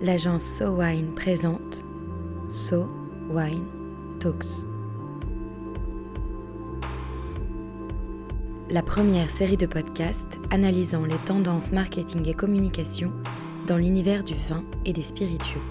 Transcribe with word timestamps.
l'agence 0.00 0.44
So 0.44 0.76
Wine 0.76 1.14
présente 1.14 1.84
So 2.48 2.86
Wine 3.30 3.64
Talks. 4.20 4.66
La 8.68 8.82
première 8.82 9.30
série 9.30 9.56
de 9.56 9.66
podcasts 9.66 10.38
analysant 10.50 11.04
les 11.04 11.16
tendances 11.24 11.72
marketing 11.72 12.28
et 12.28 12.34
communication 12.34 13.12
dans 13.66 13.78
l'univers 13.78 14.22
du 14.22 14.34
vin 14.48 14.64
et 14.84 14.92
des 14.92 15.02
spiritueux. 15.02 15.62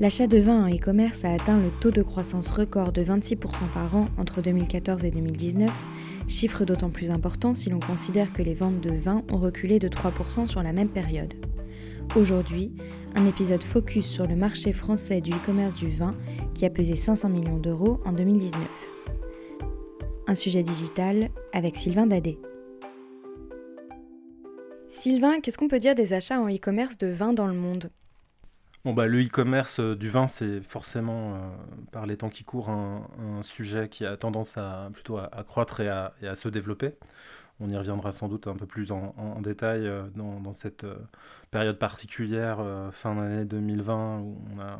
L'achat 0.00 0.28
de 0.28 0.38
vin 0.38 0.64
en 0.64 0.68
e-commerce 0.68 1.24
a 1.24 1.32
atteint 1.32 1.58
le 1.58 1.70
taux 1.80 1.90
de 1.90 2.02
croissance 2.02 2.48
record 2.48 2.92
de 2.92 3.02
26% 3.02 3.36
par 3.74 3.96
an 3.96 4.06
entre 4.16 4.40
2014 4.40 5.04
et 5.04 5.10
2019, 5.10 5.68
chiffre 6.28 6.64
d'autant 6.64 6.90
plus 6.90 7.10
important 7.10 7.54
si 7.54 7.70
l'on 7.70 7.80
considère 7.80 8.32
que 8.32 8.42
les 8.42 8.54
ventes 8.54 8.80
de 8.80 8.90
vin 8.90 9.24
ont 9.30 9.38
reculé 9.38 9.78
de 9.78 9.88
3% 9.88 10.46
sur 10.46 10.62
la 10.62 10.72
même 10.72 10.88
période. 10.88 11.34
Aujourd'hui, 12.16 12.72
un 13.16 13.26
épisode 13.26 13.62
focus 13.62 14.06
sur 14.06 14.26
le 14.26 14.36
marché 14.36 14.72
français 14.72 15.20
du 15.20 15.30
e-commerce 15.30 15.74
du 15.74 15.88
vin 15.88 16.14
qui 16.54 16.64
a 16.64 16.70
pesé 16.70 16.96
500 16.96 17.28
millions 17.28 17.58
d'euros 17.58 18.00
en 18.04 18.12
2019. 18.12 18.60
Un 20.26 20.34
sujet 20.34 20.62
digital 20.62 21.30
avec 21.52 21.76
Sylvain 21.76 22.06
Dadé. 22.06 22.38
Sylvain, 24.90 25.40
qu'est-ce 25.40 25.58
qu'on 25.58 25.68
peut 25.68 25.78
dire 25.78 25.94
des 25.94 26.12
achats 26.12 26.40
en 26.40 26.48
e-commerce 26.48 26.98
de 26.98 27.08
vin 27.08 27.32
dans 27.32 27.46
le 27.46 27.54
monde? 27.54 27.90
Bon, 28.88 28.94
bah, 28.94 29.06
le 29.06 29.22
e-commerce 29.22 29.80
euh, 29.80 29.94
du 29.94 30.08
vin, 30.08 30.26
c'est 30.26 30.62
forcément, 30.62 31.34
euh, 31.34 31.38
par 31.92 32.06
les 32.06 32.16
temps 32.16 32.30
qui 32.30 32.42
courent, 32.42 32.70
un, 32.70 33.02
sujet 33.42 33.90
qui 33.90 34.06
a 34.06 34.16
tendance 34.16 34.56
à 34.56 34.88
plutôt 34.94 35.18
à, 35.18 35.28
croître 35.46 35.80
et 35.80 35.88
à, 35.90 36.34
se 36.34 36.48
développer. 36.48 36.94
On 37.60 37.68
y 37.68 37.76
reviendra 37.76 38.12
sans 38.12 38.28
doute 38.28 38.46
un 38.46 38.56
peu 38.56 38.64
plus 38.64 38.90
en, 38.90 39.42
détail 39.42 39.86
euh, 39.86 40.04
dans, 40.14 40.54
cette 40.54 40.86
période 41.50 41.78
particulière, 41.78 42.64
fin 42.92 43.14
d'année 43.14 43.44
2020, 43.44 44.20
où 44.20 44.38
on 44.56 44.58
a 44.58 44.78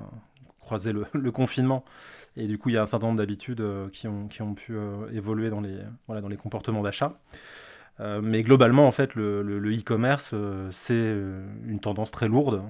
croisé 0.60 0.94
le, 0.94 1.30
confinement. 1.30 1.84
Et 2.38 2.46
du 2.46 2.56
coup, 2.56 2.70
il 2.70 2.76
y 2.76 2.78
a 2.78 2.82
un 2.82 2.86
certain 2.86 3.08
nombre 3.08 3.18
d'habitudes 3.18 3.62
qui, 3.92 4.08
ont, 4.08 4.26
qui 4.28 4.40
ont 4.40 4.54
pu 4.54 4.74
évoluer 5.12 5.50
dans 5.50 5.60
les, 5.60 5.76
voilà, 6.06 6.22
dans 6.22 6.28
les 6.28 6.38
comportements 6.38 6.82
d'achat. 6.82 7.20
Euh, 8.00 8.20
mais 8.22 8.42
globalement, 8.42 8.86
en 8.86 8.92
fait, 8.92 9.14
le 9.14 9.76
e-commerce, 9.76 10.30
euh, 10.32 10.68
c'est 10.70 10.94
euh, 10.94 11.44
une 11.66 11.80
tendance 11.80 12.10
très 12.10 12.28
lourde 12.28 12.62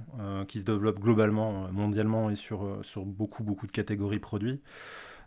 qui 0.46 0.60
se 0.60 0.64
développe 0.64 1.00
globalement, 1.00 1.68
mondialement 1.72 2.30
et 2.30 2.34
sur, 2.34 2.78
sur 2.82 3.04
beaucoup, 3.04 3.42
beaucoup 3.42 3.66
de 3.66 3.72
catégories 3.72 4.18
produits. 4.18 4.60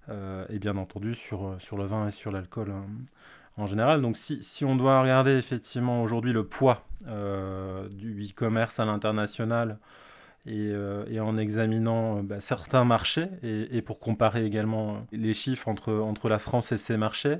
et 0.09 0.59
bien 0.59 0.77
entendu 0.77 1.13
sur, 1.15 1.55
sur 1.59 1.77
le 1.77 1.85
vin 1.85 2.07
et 2.07 2.11
sur 2.11 2.31
l'alcool 2.31 2.73
en 3.57 3.67
général. 3.67 4.01
Donc 4.01 4.17
si, 4.17 4.43
si, 4.43 4.65
on 4.65 4.75
doit 4.75 5.01
regarder 5.01 5.31
effectivement 5.31 6.01
aujourd'hui 6.03 6.33
le 6.33 6.43
poids 6.45 6.85
du 7.01 8.27
e-commerce 8.29 8.79
à 8.79 8.85
l'international 8.85 9.77
et, 10.45 10.71
et, 11.09 11.19
en 11.19 11.37
examinant 11.37 12.23
bah, 12.23 12.41
certains 12.41 12.83
marchés 12.83 13.27
et, 13.43 13.77
et, 13.77 13.81
pour 13.81 13.99
comparer 13.99 14.45
également 14.45 15.05
les 15.11 15.33
chiffres 15.33 15.67
entre, 15.67 15.93
entre 15.93 16.27
la 16.27 16.39
France 16.39 16.71
et 16.71 16.77
ces 16.77 16.97
marchés, 16.97 17.37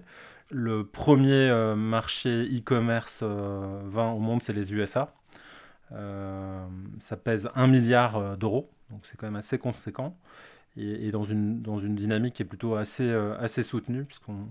le 0.52 0.86
premier 0.86 1.50
euh, 1.50 1.76
marché 1.76 2.44
e-commerce 2.44 3.22
euh, 3.24 3.82
vin 3.86 4.12
au 4.12 4.20
monde, 4.20 4.42
c'est 4.42 4.54
les 4.54 4.74
USA. 4.74 5.14
Euh, 5.94 6.66
ça 7.00 7.18
pèse 7.18 7.50
1 7.56 7.68
milliard 7.68 8.38
d'euros, 8.38 8.70
donc 8.90 9.02
c'est 9.04 9.18
quand 9.18 9.28
même 9.28 9.36
assez 9.36 9.58
conséquent. 9.58 10.16
Et, 10.78 11.12
dans, 11.12 11.26
une, 11.26 11.62
dans 11.62 11.80
une 11.80 11.96
dynamique 11.96 12.36
qui 12.36 12.44
est 12.44 12.46
plutôt 12.46 12.76
assez, 12.76 13.12
assez 13.40 13.62
soutenue, 13.62 14.06
puisqu'on 14.06 14.48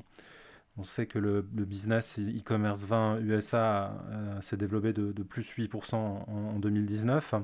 on 0.76 0.84
sait 0.84 1.06
que 1.06 1.18
le, 1.18 1.40
business 1.40 2.18
e-commerce 2.18 2.82
vin 2.82 3.18
USA 3.20 3.94
s'est 4.42 4.58
développé 4.58 4.92
de, 4.92 5.22
plus 5.22 5.50
8% 5.56 5.94
en, 5.94 6.58
2019. 6.58 7.36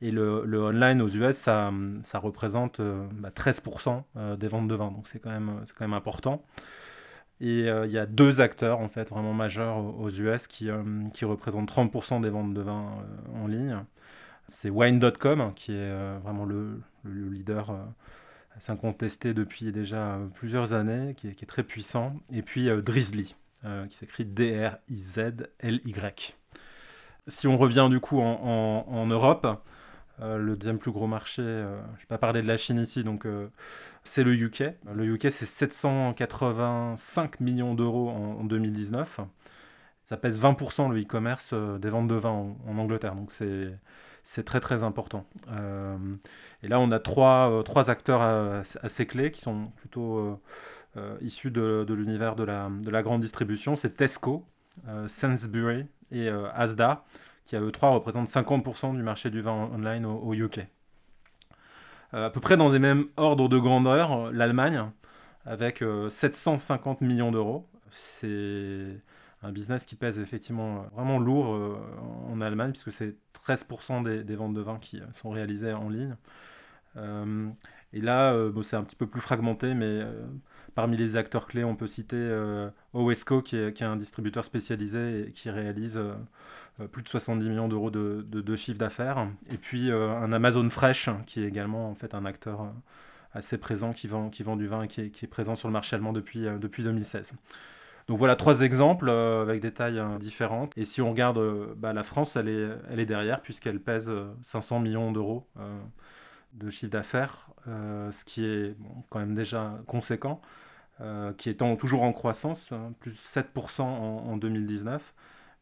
Et 0.00 0.10
le, 0.10 0.42
le, 0.44 0.60
online 0.60 1.00
aux 1.00 1.08
US, 1.10 1.36
ça, 1.36 1.70
représente 2.14 2.80
13% 2.80 4.02
bah, 4.14 4.36
des 4.36 4.48
ventes 4.48 4.66
de 4.66 4.74
vin. 4.74 4.90
Donc 4.90 5.06
c'est 5.06 5.20
quand, 5.20 5.30
quand 5.30 5.84
même 5.84 5.94
important. 5.94 6.44
Et 7.42 7.68
euh, 7.68 7.86
il 7.86 7.92
y 7.92 7.98
a 7.98 8.06
deux 8.06 8.40
acteurs 8.40 8.78
en 8.78 8.88
fait 8.88 9.10
vraiment 9.10 9.34
majeurs 9.34 9.78
aux 9.98 10.08
US 10.10 10.46
qui, 10.46 10.70
euh, 10.70 10.84
qui 11.12 11.24
représentent 11.24 11.68
30% 11.68 12.20
des 12.22 12.30
ventes 12.30 12.54
de 12.54 12.60
vin 12.60 12.86
euh, 12.86 13.42
en 13.42 13.48
ligne. 13.48 13.78
C'est 14.46 14.70
Wine.com 14.70 15.52
qui 15.56 15.72
est 15.72 16.18
vraiment 16.18 16.44
le, 16.44 16.80
le 17.04 17.28
leader 17.28 17.74
incontesté 18.68 19.34
depuis 19.34 19.72
déjà 19.72 20.20
plusieurs 20.34 20.72
années, 20.72 21.14
qui 21.16 21.28
est, 21.28 21.46
très 21.46 21.64
puissant. 21.64 22.14
Et 22.32 22.42
puis 22.42 22.68
Drizzly, 22.82 23.34
qui 23.88 23.96
s'écrit 23.96 24.24
D-R-I-Z-L-Y. 24.24 25.16
Si 27.28 27.46
on 27.46 27.56
revient 27.56 27.88
du 27.88 27.98
coup 28.00 28.20
en 28.20 29.06
Europe, 29.06 29.46
le 30.20 30.56
deuxième 30.56 30.78
plus 30.78 30.90
gros 30.90 31.06
marché, 31.06 31.42
je 31.42 31.48
ne 31.48 32.00
vais 32.00 32.06
pas 32.08 32.18
parler 32.18 32.42
de 32.42 32.48
la 32.48 32.58
Chine 32.58 32.80
ici, 32.80 33.04
donc 33.04 33.26
c'est 34.04 34.24
le 34.24 34.34
UK. 34.34 34.64
Le 34.94 35.04
UK, 35.04 35.28
c'est 35.30 35.46
785 35.46 37.40
millions 37.40 37.74
d'euros 37.74 38.10
en, 38.10 38.44
2019. 38.44 39.20
Ça 40.04 40.16
pèse 40.16 40.40
20% 40.40 40.90
le 40.90 41.00
e-commerce 41.00 41.50
euh, 41.52 41.78
des 41.78 41.88
ventes 41.88 42.08
de 42.08 42.14
vin 42.14 42.54
en, 42.66 42.78
Angleterre. 42.78 43.14
Donc 43.14 43.32
c'est 43.32 43.72
c'est 44.24 44.44
très 44.44 44.60
très 44.60 44.84
important. 44.84 45.26
Euh, 45.50 45.96
et 46.62 46.68
là, 46.68 46.78
on 46.78 46.92
a 46.92 47.00
trois, 47.00 47.50
euh, 47.50 47.62
trois 47.62 47.90
acteurs 47.90 48.20
assez 48.82 49.06
clés 49.06 49.32
qui 49.32 49.40
sont 49.40 49.72
plutôt 49.76 50.40
issus 51.20 51.50
de, 51.50 51.84
de 51.88 51.94
l'univers 51.94 52.36
de 52.36 52.44
la, 52.44 52.68
de 52.70 52.90
la, 52.90 53.02
grande 53.02 53.20
distribution. 53.20 53.74
C'est 53.76 53.96
Tesco, 53.96 54.44
Sainsbury 55.08 55.86
et 56.12 56.28
Asda, 56.28 57.04
qui 57.46 57.56
à 57.56 57.60
eux 57.60 57.72
trois 57.72 57.90
représentent 57.90 58.28
50% 58.28 58.94
du 58.94 59.02
marché 59.02 59.30
du 59.30 59.40
vin 59.40 59.70
online 59.72 60.06
au 60.06 60.34
UK. 60.34 60.60
Euh, 62.14 62.26
à 62.26 62.30
peu 62.30 62.40
près 62.40 62.56
dans 62.56 62.68
les 62.68 62.78
mêmes 62.78 63.06
ordres 63.16 63.48
de 63.48 63.58
grandeur, 63.58 64.12
euh, 64.12 64.32
l'Allemagne, 64.32 64.90
avec 65.46 65.82
750 66.10 67.02
euh, 67.02 67.06
millions 67.06 67.32
d'euros. 67.32 67.68
C'est 67.90 69.00
un 69.42 69.52
business 69.52 69.84
qui 69.86 69.96
pèse 69.96 70.18
effectivement 70.18 70.86
vraiment 70.94 71.18
lourd 71.18 71.78
en 72.30 72.40
Allemagne, 72.40 72.72
puisque 72.72 72.92
c'est 72.92 73.16
13% 73.46 74.24
des, 74.24 74.36
ventes 74.36 74.54
de 74.54 74.60
vin 74.60 74.78
qui 74.78 75.00
sont 75.14 75.30
réalisées 75.30 75.72
en 75.72 75.88
ligne. 75.88 76.16
et 77.92 78.00
là, 78.00 78.34
c'est 78.62 78.76
un 78.76 78.84
petit 78.84 78.96
peu 78.96 79.06
plus 79.06 79.20
fragmenté, 79.20 79.74
mais 79.74 80.02
parmi 80.74 80.96
les 80.96 81.16
acteurs 81.16 81.46
clés, 81.46 81.64
on 81.64 81.76
peut 81.76 81.86
citer 81.86 82.16
Owesco, 82.92 83.42
qui 83.42 83.56
est, 83.56 83.82
un 83.82 83.96
distributeur 83.96 84.44
spécialisé 84.44 85.28
et 85.28 85.32
qui 85.32 85.50
réalise 85.50 86.00
euh, 86.80 86.86
plus 86.86 87.02
de 87.02 87.08
70 87.08 87.48
millions 87.48 87.68
d'euros 87.68 87.90
de, 87.90 88.24
de, 88.28 88.56
chiffre 88.56 88.78
d'affaires. 88.78 89.28
Et 89.50 89.58
puis 89.58 89.90
euh, 89.90 90.10
un 90.10 90.32
Amazon 90.32 90.68
Fresh, 90.70 91.10
qui 91.26 91.42
est 91.42 91.46
également 91.46 91.94
un 92.12 92.24
acteur 92.24 92.62
euh, 92.62 92.68
assez 93.34 93.58
présent 93.58 93.92
qui 93.92 94.08
vend, 94.08 94.30
qui 94.30 94.42
vend 94.42 94.56
du 94.56 94.66
vin 94.66 94.82
et 94.82 94.88
qui 94.88 95.02
est, 95.02 95.10
qui 95.10 95.26
est 95.26 95.28
présent 95.28 95.54
sur 95.54 95.68
le 95.68 95.72
marché 95.72 95.96
allemand 95.96 96.12
depuis, 96.12 96.46
depuis 96.60 96.82
2016. 96.82 97.34
Donc 98.08 98.18
voilà 98.18 98.36
trois 98.36 98.62
exemples 98.62 99.10
avec 99.10 99.60
des 99.60 99.72
tailles 99.72 100.02
différentes. 100.18 100.72
Et 100.76 100.84
si 100.84 101.00
on 101.00 101.10
regarde 101.10 101.40
bah, 101.76 101.92
la 101.92 102.02
France, 102.02 102.36
elle 102.36 102.48
est, 102.48 102.68
elle 102.90 103.00
est 103.00 103.06
derrière 103.06 103.40
puisqu'elle 103.40 103.80
pèse 103.80 104.10
500 104.42 104.80
millions 104.80 105.12
d'euros 105.12 105.46
de 106.52 106.70
chiffre 106.70 106.92
d'affaires, 106.92 107.48
ce 107.66 108.24
qui 108.24 108.44
est 108.44 108.76
quand 109.10 109.18
même 109.18 109.34
déjà 109.34 109.78
conséquent, 109.86 110.40
qui 111.38 111.48
est 111.48 111.76
toujours 111.78 112.02
en 112.02 112.12
croissance, 112.12 112.72
hein, 112.72 112.92
plus 113.00 113.12
7% 113.12 113.82
en, 113.82 113.86
en, 113.86 114.36
2019 114.36 115.14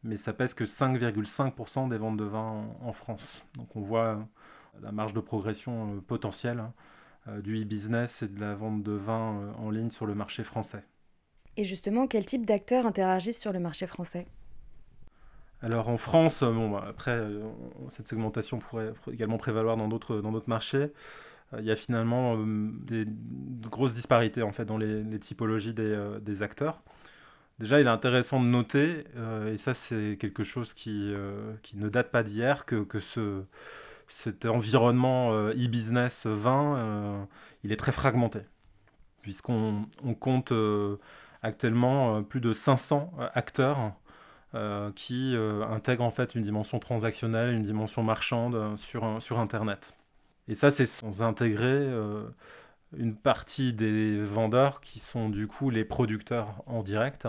mais 0.03 0.17
ça 0.17 0.33
pèse 0.33 0.53
que 0.53 0.63
5,5% 0.63 1.89
des 1.89 1.97
ventes 1.97 2.17
de 2.17 2.23
vin 2.23 2.65
en, 2.81 2.93
France. 2.93 3.43
Donc 3.55 3.75
on 3.75 3.81
voit 3.81 4.15
euh, 4.15 4.23
la 4.81 4.91
marge 4.91 5.13
de 5.13 5.19
progression 5.19 5.95
euh, 5.95 6.01
potentielle 6.01 6.59
hein, 6.59 6.73
euh, 7.27 7.41
du 7.41 7.61
e-business 7.61 8.23
et 8.23 8.27
de 8.27 8.39
la 8.39 8.55
vente 8.55 8.83
de 8.83 8.93
vin 8.93 9.53
en 9.57 9.69
ligne 9.69 9.91
sur 9.91 10.05
le 10.05 10.15
marché 10.15 10.43
français. 10.43 10.83
Et 11.57 11.65
justement, 11.65 12.07
quel 12.07 12.25
type 12.25 12.45
d'acteurs 12.45 12.85
interagissent 12.85 13.39
sur 13.39 13.51
le 13.51 13.59
marché 13.59 13.85
français? 13.85 14.25
Alors 15.61 15.89
en 15.89 15.97
France, 15.97 16.43
bon, 16.43 16.71
bah, 16.71 16.85
après, 16.89 17.23
cette 17.89 18.07
segmentation 18.07 18.59
pourrait 18.59 18.93
également 19.11 19.37
prévaloir 19.37 19.77
dans 19.77 19.87
d'autres, 19.87 20.21
dans 20.21 20.31
d'autres 20.31 20.49
marchés. 20.49 20.91
Il 21.59 21.65
y 21.65 21.71
a 21.71 21.75
finalement 21.75 22.37
des, 22.37 23.05
grosses 23.69 23.93
disparités 23.93 24.41
en 24.41 24.51
fait, 24.53 24.65
dans 24.65 24.77
les, 24.77 25.19
typologies 25.19 25.73
des, 25.73 26.17
des 26.21 26.41
acteurs. 26.43 26.81
Déjà, 27.61 27.79
il 27.79 27.85
est 27.85 27.91
intéressant 27.91 28.39
de 28.39 28.47
noter, 28.47 29.05
euh, 29.17 29.53
et 29.53 29.57
ça 29.59 29.75
c'est 29.75 30.17
quelque 30.19 30.43
chose 30.43 30.73
qui, 30.73 31.13
euh, 31.13 31.53
qui, 31.61 31.77
ne 31.77 31.89
date 31.89 32.09
pas 32.09 32.23
d'hier, 32.23 32.65
que, 32.65 32.83
que 32.83 32.99
ce, 32.99 33.43
cet 34.07 34.47
environnement 34.47 35.33
euh, 35.33 35.53
e-business 35.53 36.25
vin, 36.25 37.27
il 37.63 37.71
est 37.71 37.75
très 37.77 37.91
fragmenté, 37.91 38.39
puisqu'on 39.21 39.85
on 40.03 40.15
compte 40.15 40.51
actuellement 41.43 42.23
plus 42.23 42.41
de 42.41 42.51
500 42.51 43.13
acteurs 43.35 43.93
qui 44.95 45.35
intègrent 45.69 46.03
en 46.03 46.11
fait 46.11 46.35
une 46.35 46.41
dimension 46.41 46.79
transactionnelle, 46.79 47.53
une 47.53 47.63
dimension 47.63 48.03
marchande 48.03 48.77
sur, 48.77 49.21
sur 49.21 49.39
Internet. 49.39 49.97
Et 50.47 50.55
ça, 50.55 50.71
c'est 50.71 50.85
sans 50.85 51.21
intégrer 51.21 51.87
une 52.97 53.15
partie 53.15 53.73
des 53.73 54.21
vendeurs 54.23 54.81
qui 54.81 54.99
sont 54.99 55.29
du 55.29 55.47
coup 55.47 55.69
les 55.69 55.85
producteurs 55.85 56.63
en 56.65 56.83
direct 56.83 57.27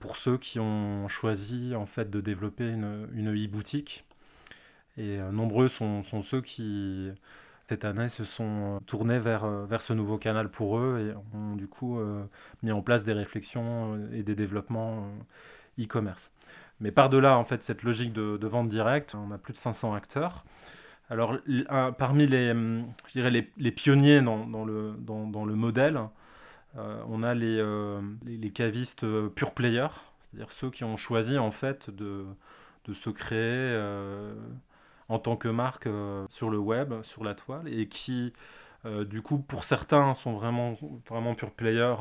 pour 0.00 0.16
ceux 0.16 0.38
qui 0.38 0.58
ont 0.58 1.08
choisi 1.08 1.74
en 1.74 1.86
fait 1.86 2.10
de 2.10 2.20
développer 2.20 2.68
une, 2.68 3.08
une 3.14 3.34
e-boutique. 3.34 4.04
Et 4.96 5.18
nombreux 5.32 5.68
sont, 5.68 6.02
sont, 6.02 6.22
ceux 6.22 6.40
qui, 6.42 7.10
cette 7.68 7.84
année, 7.84 8.08
se 8.08 8.24
sont 8.24 8.80
tournés 8.86 9.18
vers, 9.18 9.46
vers 9.66 9.80
ce 9.80 9.92
nouveau 9.92 10.18
canal 10.18 10.50
pour 10.50 10.78
eux 10.78 11.12
et 11.12 11.36
ont 11.36 11.56
du 11.56 11.66
coup 11.66 11.98
mis 12.62 12.72
en 12.72 12.82
place 12.82 13.04
des 13.04 13.12
réflexions 13.12 14.08
et 14.12 14.22
des 14.22 14.34
développements 14.34 15.10
e-commerce. 15.80 16.32
Mais 16.80 16.90
par-delà 16.90 17.38
en 17.38 17.44
fait 17.44 17.62
cette 17.62 17.84
logique 17.84 18.12
de, 18.12 18.46
vente 18.46 18.68
directe, 18.68 19.14
on 19.14 19.30
a 19.30 19.38
plus 19.38 19.52
de 19.52 19.58
500 19.58 19.94
acteurs. 19.94 20.44
Alors 21.08 21.36
parmi 21.98 22.26
les, 22.26 22.48
je 22.48 23.12
dirais 23.12 23.30
les, 23.30 23.70
pionniers 23.70 24.20
dans, 24.22 24.64
le, 24.64 24.94
dans, 24.98 25.44
le 25.44 25.54
modèle, 25.54 26.00
euh, 26.76 27.02
on 27.08 27.22
a 27.22 27.34
les, 27.34 27.58
euh, 27.60 28.00
les, 28.24 28.50
cavistes 28.50 29.04
euh, 29.04 29.28
pure 29.28 29.52
players, 29.52 29.94
c'est-à-dire 30.22 30.50
ceux 30.50 30.70
qui 30.70 30.84
ont 30.84 30.96
choisi 30.96 31.38
en 31.38 31.50
fait 31.50 31.90
de, 31.90 32.24
de 32.86 32.94
se 32.94 33.10
créer 33.10 33.78
en 35.08 35.18
tant 35.18 35.36
que 35.36 35.48
marque 35.48 35.88
sur 36.30 36.50
le 36.50 36.58
web, 36.58 36.94
sur 37.02 37.22
la 37.24 37.34
toile, 37.34 37.68
et 37.68 37.88
qui 37.88 38.32
du 38.84 39.22
coup 39.22 39.38
pour 39.38 39.62
certains 39.64 40.14
sont 40.14 40.32
vraiment, 40.32 40.76
vraiment 41.08 41.34
pure 41.34 41.52
players, 41.52 41.96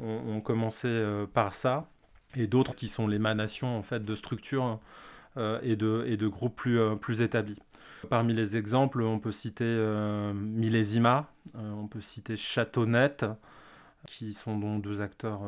ont, 0.00 0.40
commencé 0.40 1.24
par 1.34 1.54
ça 1.54 1.86
et 2.36 2.46
d'autres 2.46 2.74
qui 2.74 2.88
sont 2.88 3.06
l'émanation 3.06 3.76
en 3.76 3.82
fait 3.82 4.04
de 4.04 4.14
structures 4.14 4.80
euh, 5.38 5.58
et, 5.62 5.76
de, 5.76 6.04
et 6.06 6.16
de 6.16 6.28
groupes 6.28 6.56
plus, 6.56 6.78
euh, 6.78 6.94
plus 6.94 7.22
établis. 7.22 7.58
Parmi 8.10 8.34
les 8.34 8.56
exemples, 8.56 9.00
on 9.02 9.18
peut 9.18 9.32
citer 9.32 9.64
euh, 9.64 10.32
Millésima, 10.34 11.30
on 11.54 11.86
peut 11.86 12.00
citer 12.00 12.36
Châteaunet, 12.36 13.16
qui 14.06 14.32
sont 14.32 14.58
donc 14.58 14.82
deux 14.82 15.00
acteurs 15.00 15.42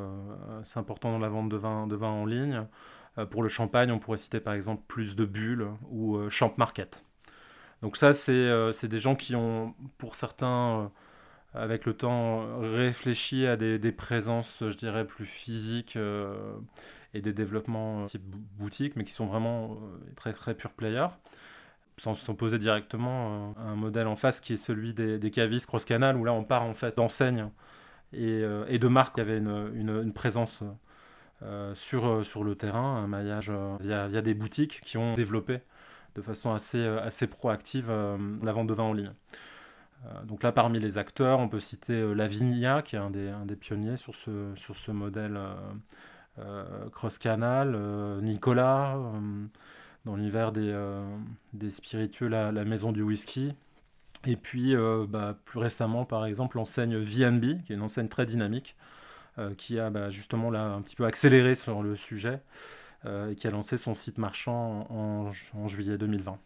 assez 0.61 0.79
importants 0.79 1.11
dans 1.11 1.19
la 1.19 1.29
vente 1.29 1.49
de 1.49 1.57
vin, 1.57 1.89
de 1.89 1.97
vin 1.97 2.11
en 2.11 2.25
ligne. 2.25 2.65
pour 3.31 3.43
le 3.43 3.49
champagne, 3.49 3.91
on 3.91 3.99
pourrait 3.99 4.19
citer 4.19 4.39
par 4.39 4.55
exemple 4.55 4.85
Plus 4.87 5.17
de 5.17 5.25
Bulles 5.25 5.67
ou 5.91 6.17
Champ 6.31 6.55
Market. 6.57 7.03
Donc 7.83 7.97
ça, 7.97 8.13
c'est 8.13 8.87
des 8.87 8.99
gens 9.01 9.17
qui 9.17 9.35
ont, 9.35 9.75
pour 9.99 10.15
certains, 10.15 10.93
avec 11.55 11.87
le 11.87 11.95
temps, 11.95 12.61
réfléchi 12.61 13.47
à 13.47 13.57
des, 13.57 13.93
présences, 13.93 14.59
je 14.61 14.77
dirais, 14.77 15.07
plus 15.07 15.25
physiques 15.25 15.97
euh, 15.97 16.57
et 17.15 17.21
des 17.21 17.33
développements 17.33 18.03
euh, 18.03 18.05
type 18.07 18.25
boutique, 18.59 18.97
mais 18.97 19.05
qui 19.05 19.13
sont 19.13 19.27
vraiment 19.27 19.73
euh, 19.73 19.77
très, 20.17 20.33
très 20.33 20.55
pure 20.55 20.73
player, 20.73 21.07
sans 21.97 22.15
s'opposer 22.15 22.59
directement 22.59 23.55
à 23.57 23.69
un 23.69 23.77
modèle 23.77 24.09
en 24.09 24.17
face 24.17 24.41
qui 24.41 24.55
est 24.55 24.57
celui 24.57 24.95
des, 24.95 25.19
des 25.19 25.61
cross-canal, 25.61 26.17
où 26.17 26.25
là 26.25 26.33
on 26.33 26.43
part 26.43 26.65
en 26.65 26.75
fait 26.75 26.97
d'enseignes 26.97 27.49
et, 28.13 28.43
de 28.43 28.89
marques 28.89 29.15
qui 29.15 29.21
avaient 29.21 29.39
une, 29.39 29.71
une, 29.75 30.13
présence 30.13 30.63
sur, 31.75 32.25
sur 32.25 32.43
le 32.43 32.55
terrain, 32.57 32.97
un 32.97 33.07
maillage 33.07 33.53
via, 33.81 34.09
via, 34.09 34.23
des 34.23 34.35
boutiques 34.35 34.81
qui 34.83 34.99
ont 34.99 35.15
développé 35.15 35.61
de 36.17 36.23
façon 36.23 36.53
assez, 36.53 36.85
assez 36.85 37.27
proactive 37.27 37.91
la 38.43 38.53
vente 38.53 38.67
de 38.67 38.75
vin 38.75 38.85
en 38.85 38.93
ligne. 38.93 39.13
Euh, 40.07 40.25
donc 40.25 40.43
là, 40.43 40.53
parmi 40.53 40.81
les 40.81 40.99
acteurs, 40.99 41.39
on 41.39 41.49
peut 41.49 41.61
citer 41.61 41.95
euh, 41.95 42.15
Lavinia, 42.15 42.83
qui 42.83 42.97
est 42.97 42.99
un 42.99 43.11
des, 43.11 43.57
pionniers 43.57 43.97
sur 43.97 44.15
ce, 44.15 44.91
modèle 44.91 45.39
euh, 46.39 46.89
cross-canal, 46.91 47.77
Nicolas, 48.23 48.99
dans 50.05 50.17
l'univers 50.17 50.53
des, 50.53 51.71
spiritueux, 51.71 52.29
la, 52.29 52.53
maison 52.65 52.93
du 52.93 53.03
whisky. 53.03 53.55
Et 54.27 54.37
puis, 54.37 54.75
bah, 55.09 55.37
plus 55.45 55.59
récemment, 55.59 56.05
par 56.05 56.27
exemple, 56.27 56.57
l'enseigne 56.57 56.97
VNB, 56.97 57.63
qui 57.65 57.73
est 57.73 57.77
une 57.77 57.83
enseigne 57.83 58.09
très 58.09 58.27
dynamique, 58.27 58.77
qui 59.59 59.79
a 59.79 59.91
bah, 59.91 60.11
justement 60.11 60.53
un 60.53 60.81
petit 60.83 60.97
peu 60.97 61.05
accéléré 61.05 61.55
sur 61.55 61.83
le 61.83 61.97
sujet 61.97 62.41
et 63.07 63.35
qui 63.37 63.47
a 63.47 63.51
lancé 63.51 63.77
son 63.77 63.95
site 63.95 64.19
marchand 64.19 64.87
en 64.91 65.69
juillet 65.69 65.99
2020. 65.99 66.39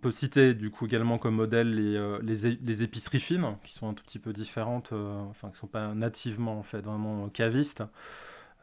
Peut 0.00 0.10
citer 0.12 0.54
du 0.54 0.70
coup 0.70 0.86
également 0.86 1.18
comme 1.18 1.34
modèle 1.34 1.74
les, 1.74 1.94
euh, 1.94 2.18
les, 2.22 2.82
épiceries 2.82 3.20
fines, 3.20 3.56
qui 3.64 3.74
sont 3.74 3.88
un 3.88 3.92
tout 3.92 4.02
petit 4.02 4.18
peu 4.18 4.32
différentes, 4.32 4.92
euh, 4.92 5.20
enfin 5.28 5.48
qui 5.48 5.54
ne 5.54 5.58
sont 5.58 5.66
pas 5.66 5.94
nativement 5.94 6.58
en 6.58 6.62
fait 6.62 6.80
vraiment 6.80 7.28
cavistes, 7.28 7.82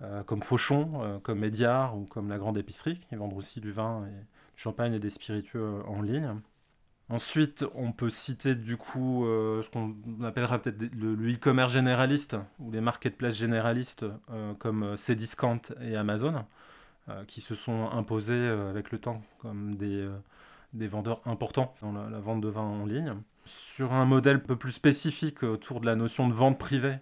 euh, 0.01 0.23
comme 0.23 0.41
Fauchon, 0.41 1.19
comme 1.23 1.39
Médiard 1.39 1.95
ou 1.95 2.05
comme 2.05 2.29
la 2.29 2.39
Grande 2.39 2.57
Épicerie, 2.57 2.99
qui 3.07 3.15
vendent 3.15 3.37
aussi 3.37 3.61
du 3.61 3.71
vin, 3.71 4.07
et 4.07 4.19
du 4.55 4.61
champagne 4.61 4.93
et 4.93 4.99
des 4.99 5.11
spiritueux 5.11 5.83
en 5.87 6.01
ligne. 6.01 6.33
Ensuite, 7.09 7.65
on 7.75 7.91
peut 7.91 8.09
citer 8.09 8.55
du 8.55 8.75
coup 8.75 9.23
ce 9.25 9.69
qu'on 9.69 9.95
appellera 10.23 10.59
peut-être 10.59 10.81
le 10.95 11.31
e-commerce 11.31 11.71
généraliste 11.71 12.35
ou 12.59 12.71
les 12.71 12.81
marketplaces 12.81 13.35
généralistes 13.35 14.05
comme 14.59 14.95
Cdiscount 14.97 15.61
et 15.81 15.95
Amazon, 15.95 16.45
qui 17.27 17.41
se 17.41 17.55
sont 17.55 17.89
imposés 17.91 18.47
avec 18.47 18.91
le 18.91 18.99
temps 18.99 19.21
comme 19.39 19.77
des 19.77 20.09
des 20.73 20.87
vendeurs 20.87 21.21
importants 21.25 21.73
dans 21.81 21.91
la, 21.91 22.19
vente 22.19 22.41
de 22.41 22.49
vin 22.49 22.61
en 22.61 22.85
ligne. 22.85 23.15
Sur 23.45 23.93
un 23.93 24.05
modèle 24.05 24.37
un 24.37 24.39
peu 24.39 24.55
plus 24.55 24.71
spécifique 24.71 25.43
autour 25.43 25.79
de 25.81 25.85
la 25.85 25.95
notion 25.95 26.27
de 26.27 26.33
vente 26.33 26.57
privée, 26.57 26.97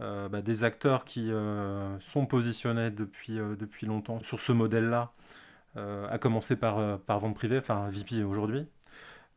euh, 0.00 0.28
bah, 0.28 0.42
des 0.42 0.64
acteurs 0.64 1.04
qui 1.04 1.30
euh, 1.30 1.98
sont 2.00 2.26
positionnés 2.26 2.90
depuis, 2.90 3.38
euh, 3.38 3.56
depuis 3.56 3.86
longtemps 3.86 4.20
sur 4.20 4.40
ce 4.40 4.52
modèle-là, 4.52 5.12
à 6.10 6.16
commencer 6.16 6.56
par, 6.56 6.98
par 7.00 7.18
vente 7.20 7.34
privée, 7.34 7.58
enfin 7.58 7.90
VP 7.90 8.24
aujourd'hui. 8.24 8.66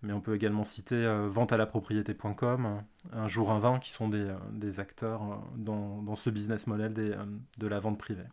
Mais 0.03 0.13
on 0.13 0.21
peut 0.21 0.35
également 0.35 0.63
citer 0.63 1.05
vente 1.27 1.51
à 1.51 1.57
la 1.57 1.65
propriété.com, 1.65 2.81
un 3.11 3.27
jour 3.27 3.51
un 3.51 3.59
vin, 3.59 3.79
qui 3.79 3.89
sont 3.89 4.07
des, 4.07 4.79
acteurs 4.79 5.43
dans, 5.57 6.15
ce 6.15 6.29
business 6.29 6.65
model 6.65 6.93
de 6.93 7.67
la 7.67 7.81
vente 7.81 7.97
privée. 7.97 8.23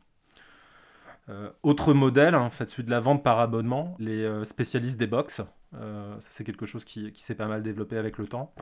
Euh, 1.28 1.50
autre 1.62 1.92
modèle, 1.92 2.36
celui 2.66 2.84
de 2.84 2.90
la 2.90 3.00
vente 3.00 3.22
par 3.24 3.40
abonnement, 3.40 3.96
les 3.98 4.22
euh, 4.24 4.44
spécialistes 4.44 4.98
des 4.98 5.08
box. 5.08 5.42
Euh, 5.74 6.16
c'est 6.28 6.44
quelque 6.44 6.66
chose 6.66 6.84
qui, 6.84 7.12
s'est 7.16 7.34
pas 7.34 7.48
mal 7.48 7.62
développé 7.62 7.96
avec 7.96 8.18
le 8.18 8.26
temps. 8.26 8.54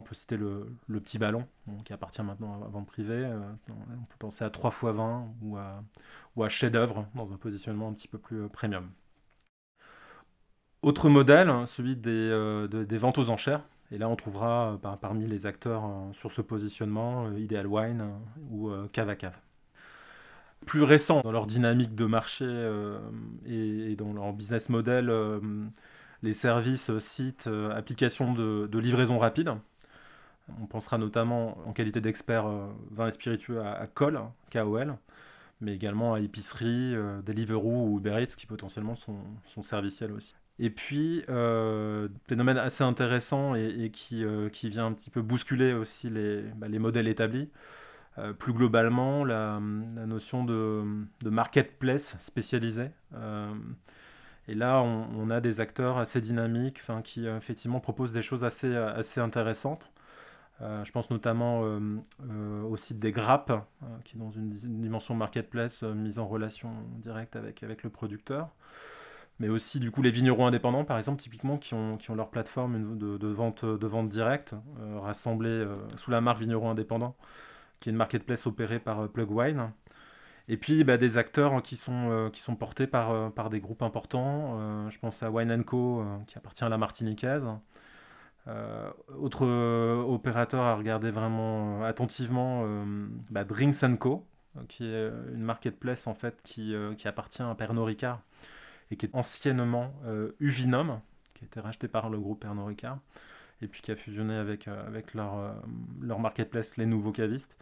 On 0.00 0.04
peut 0.04 0.14
citer 0.14 0.36
le, 0.36 0.76
petit 0.88 1.18
ballon, 1.18 1.46
qui 1.84 1.92
appartient 1.92 2.22
maintenant 2.22 2.62
à 2.62 2.68
vente 2.68 2.86
privée. 2.86 3.24
on 3.68 4.04
peut 4.04 4.16
penser 4.18 4.44
à 4.44 4.50
3 4.50 4.70
x 4.70 4.84
20 4.84 5.28
ou 5.42 5.56
à, 6.42 6.48
chef-d'œuvre 6.48 7.06
dans 7.14 7.32
un 7.32 7.36
positionnement 7.36 7.88
un 7.88 7.94
petit 7.94 8.08
peu 8.08 8.18
plus 8.18 8.48
premium. 8.50 8.90
Autre 10.82 11.08
modèle, 11.08 11.48
hein, 11.48 11.64
celui 11.64 11.96
des, 11.96 12.66
des, 12.68 12.98
ventes 12.98 13.16
aux 13.16 13.30
enchères. 13.30 13.62
Et 13.90 13.96
là, 13.96 14.10
on 14.10 14.16
trouvera 14.16 14.78
parmi 15.00 15.26
les 15.26 15.46
acteurs 15.46 15.88
sur 16.12 16.30
ce 16.30 16.42
positionnement 16.42 17.32
Ideal 17.32 17.66
Wine 17.66 18.04
ou 18.50 18.70
Cave 18.92 19.08
à 19.08 19.16
Cave 19.16 19.38
plus 20.66 20.82
récents 20.82 21.22
dans 21.22 21.32
leur 21.32 21.46
dynamique 21.46 21.94
de 21.94 22.04
marché 22.04 22.44
euh, 22.46 22.98
et, 23.46 23.96
dans 23.96 24.12
leur 24.12 24.32
business 24.32 24.68
model, 24.68 25.08
euh, 25.08 25.40
les 26.22 26.34
services, 26.34 26.90
euh, 26.90 27.00
sites, 27.00 27.48
applications 27.74 28.34
de, 28.34 28.78
livraison 28.78 29.18
rapide. 29.18 29.54
On 30.60 30.66
pensera 30.66 30.98
notamment 30.98 31.58
en 31.66 31.72
qualité 31.72 32.00
d'expert 32.00 32.46
vin 32.90 33.08
et 33.08 33.10
spiritueux 33.10 33.60
à, 33.60 33.72
à 33.72 33.86
KOL, 33.86 34.20
KOL, 34.52 34.96
mais 35.60 35.74
également 35.74 36.14
à 36.14 36.20
épicerie, 36.20 36.94
Deliveroo 37.24 37.88
ou 37.88 37.98
Uber 37.98 38.22
Eats 38.22 38.36
qui 38.36 38.46
potentiellement 38.46 38.94
sont, 38.94 39.18
sont 39.44 39.62
serviciels 39.62 40.12
aussi. 40.12 40.36
Et 40.60 40.70
puis, 40.70 41.24
phénomène 42.28 42.58
assez 42.58 42.84
intéressant 42.84 43.56
et, 43.56 43.90
qui, 43.92 44.24
qui, 44.52 44.68
vient 44.68 44.86
un 44.86 44.92
petit 44.92 45.10
peu 45.10 45.20
bousculer 45.20 45.72
aussi 45.72 46.10
les, 46.10 46.42
bah, 46.54 46.68
les 46.68 46.78
modèles 46.78 47.08
établis. 47.08 47.48
Euh, 48.18 48.32
plus 48.32 48.54
globalement, 48.54 49.24
la, 49.24 49.60
notion 49.60 50.44
de, 50.44 50.84
marketplace 51.24 52.16
spécialisé. 52.18 52.90
Euh, 53.14 53.52
et 54.48 54.54
là, 54.54 54.80
on, 54.80 55.28
a 55.28 55.40
des 55.40 55.60
acteurs 55.60 55.98
assez 55.98 56.20
dynamiques 56.20 56.80
qui 57.04 57.26
euh, 57.26 57.36
effectivement 57.36 57.80
proposent 57.80 58.12
des 58.12 58.22
choses 58.22 58.44
assez, 58.44 58.74
intéressantes. 59.16 59.90
je 60.60 60.90
pense 60.92 61.10
notamment 61.10 61.62
au 62.64 62.76
site 62.76 62.98
des 62.98 63.12
Grappes, 63.12 63.52
qui 64.04 64.16
est 64.16 64.20
dans 64.20 64.30
une, 64.30 64.50
dimension 64.50 65.14
marketplace 65.14 65.82
mise 65.82 66.18
en 66.18 66.26
relation 66.26 66.72
directe 66.98 67.36
avec, 67.36 67.82
le 67.82 67.90
producteur. 67.90 68.48
Mais 69.38 69.50
aussi, 69.50 69.80
du 69.80 69.90
coup, 69.90 70.00
les 70.00 70.10
vignerons 70.10 70.46
indépendants, 70.46 70.86
par 70.86 70.96
exemple, 70.96 71.20
typiquement, 71.20 71.58
qui 71.58 71.74
ont, 71.74 71.98
leur 72.14 72.30
plateforme 72.30 72.96
de, 72.96 73.28
vente, 73.28 73.66
de 73.66 73.86
vente 73.86 74.08
directe, 74.08 74.54
rassemblée 75.02 75.66
sous 75.96 76.10
la 76.10 76.22
marque 76.22 76.40
vignerons 76.40 76.70
indépendants 76.70 77.16
qui 77.80 77.88
est 77.88 77.92
une 77.92 77.98
marketplace 77.98 78.46
opérée 78.46 78.78
par 78.78 79.00
euh, 79.00 79.08
Plugwine. 79.08 79.72
Et 80.48 80.56
puis 80.56 80.84
bah, 80.84 80.96
des 80.96 81.18
acteurs 81.18 81.62
qui 81.62 81.76
sont, 81.76 82.10
euh, 82.10 82.30
qui 82.30 82.40
sont 82.40 82.54
portés 82.54 82.86
par, 82.86 83.10
euh, 83.10 83.30
par 83.30 83.50
des 83.50 83.60
groupes 83.60 83.82
importants. 83.82 84.88
je 84.90 84.98
pense 84.98 85.22
à 85.22 85.30
Wine 85.30 85.64
Co, 85.64 86.04
qui 86.26 86.38
appartient 86.38 86.64
à 86.64 86.68
la 86.68 86.78
Martiniquaise. 86.78 87.44
autre 89.18 89.46
opérateur 89.46 90.62
à 90.62 90.76
regarder 90.76 91.10
vraiment 91.10 91.82
attentivement, 91.84 92.64
bah, 93.30 93.44
Drinks 93.44 93.98
Co, 93.98 94.24
qui 94.68 94.84
est 94.86 95.10
une 95.34 95.42
marketplace 95.42 96.06
en 96.06 96.14
fait 96.14 96.40
qui, 96.44 96.74
qui 96.96 97.08
appartient 97.08 97.42
à 97.42 97.54
Pernod 97.56 97.84
Ricard 97.84 98.20
et 98.92 98.96
qui 98.96 99.06
est 99.06 99.14
anciennement 99.14 99.92
Uvinum, 100.38 101.00
qui 101.34 101.44
a 101.44 101.46
été 101.46 101.58
racheté 101.58 101.88
par 101.88 102.08
le 102.08 102.18
groupe 102.20 102.40
Pernod 102.40 102.68
Ricard 102.68 102.98
et 103.62 103.68
puis 103.68 103.80
qui 103.82 103.90
a 103.90 103.96
fusionné 103.96 104.34
avec, 104.34 104.68
euh, 104.68 104.86
avec 104.86 105.14
leur, 105.14 105.38
euh, 105.38 105.52
leur 106.00 106.18
marketplace, 106.18 106.76
les 106.76 106.86
nouveaux 106.86 107.12
cavistes. 107.12 107.56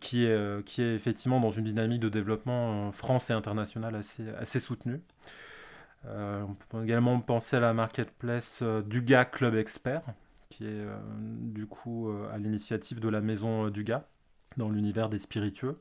qui, 0.00 0.26
est, 0.26 0.64
qui 0.64 0.80
est 0.82 0.94
effectivement 0.94 1.40
dans 1.40 1.50
une 1.50 1.64
dynamique 1.64 1.98
de 2.00 2.08
développement 2.08 2.92
France 2.92 3.30
et 3.30 3.32
international 3.32 3.96
assez, 3.96 4.28
assez 4.38 4.60
soutenue. 4.60 5.00
on 6.04 6.54
peut 6.68 6.84
également 6.84 7.18
penser 7.20 7.56
à 7.56 7.60
la 7.60 7.74
marketplace 7.74 8.62
Duga 8.86 9.24
Club 9.24 9.56
Expert, 9.56 10.02
qui 10.50 10.66
est 10.66 10.86
du 11.18 11.66
coup 11.66 12.12
à 12.32 12.38
l'initiative 12.38 13.00
de 13.00 13.08
la 13.08 13.20
maison 13.20 13.70
Duga 13.70 14.06
dans 14.56 14.68
l'univers 14.68 15.08
des 15.08 15.18
spiritueux. 15.18 15.80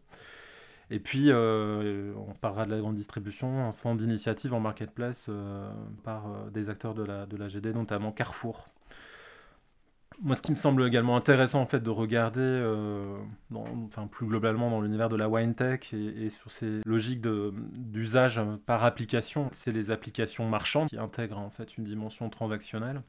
Et 0.89 0.99
puis, 0.99 1.31
euh, 1.31 2.13
on 2.27 2.33
parlera 2.33 2.65
de 2.65 2.71
la 2.71 2.79
grande 2.79 2.95
distribution, 2.95 3.65
un 3.65 3.71
stand 3.71 3.97
d'initiative 3.97 4.53
en 4.53 4.59
marketplace 4.59 5.27
euh, 5.29 5.71
par 6.03 6.27
euh, 6.27 6.49
des 6.49 6.69
acteurs 6.69 6.93
de 6.93 7.03
la, 7.03 7.25
de 7.25 7.37
la 7.37 7.47
GD, 7.47 7.73
notamment 7.73 8.11
Carrefour. 8.11 8.67
Moi, 10.21 10.35
ce 10.35 10.43
qui 10.43 10.51
me 10.51 10.57
semble 10.57 10.85
également 10.85 11.17
intéressant 11.17 11.61
en 11.61 11.65
fait 11.65 11.79
de 11.79 11.89
regarder, 11.89 12.61
enfin 13.51 14.05
plus 14.05 14.27
globalement 14.27 14.69
dans 14.69 14.79
l'univers 14.79 15.09
de 15.09 15.15
la 15.15 15.27
wine 15.27 15.55
tech 15.55 15.91
et, 15.91 16.29
sur 16.29 16.51
ces 16.51 16.81
logiques 16.85 17.19
d'usage 17.19 18.39
par 18.67 18.85
application, 18.85 19.49
c'est 19.53 19.71
les 19.71 19.89
applications 19.89 20.47
marchandes 20.47 20.87
qui 20.87 20.99
intègrent 20.99 21.39
en 21.39 21.49
fait 21.49 21.79
une 21.79 21.83
dimension 21.83 22.29
transactionnelle. 22.29 23.01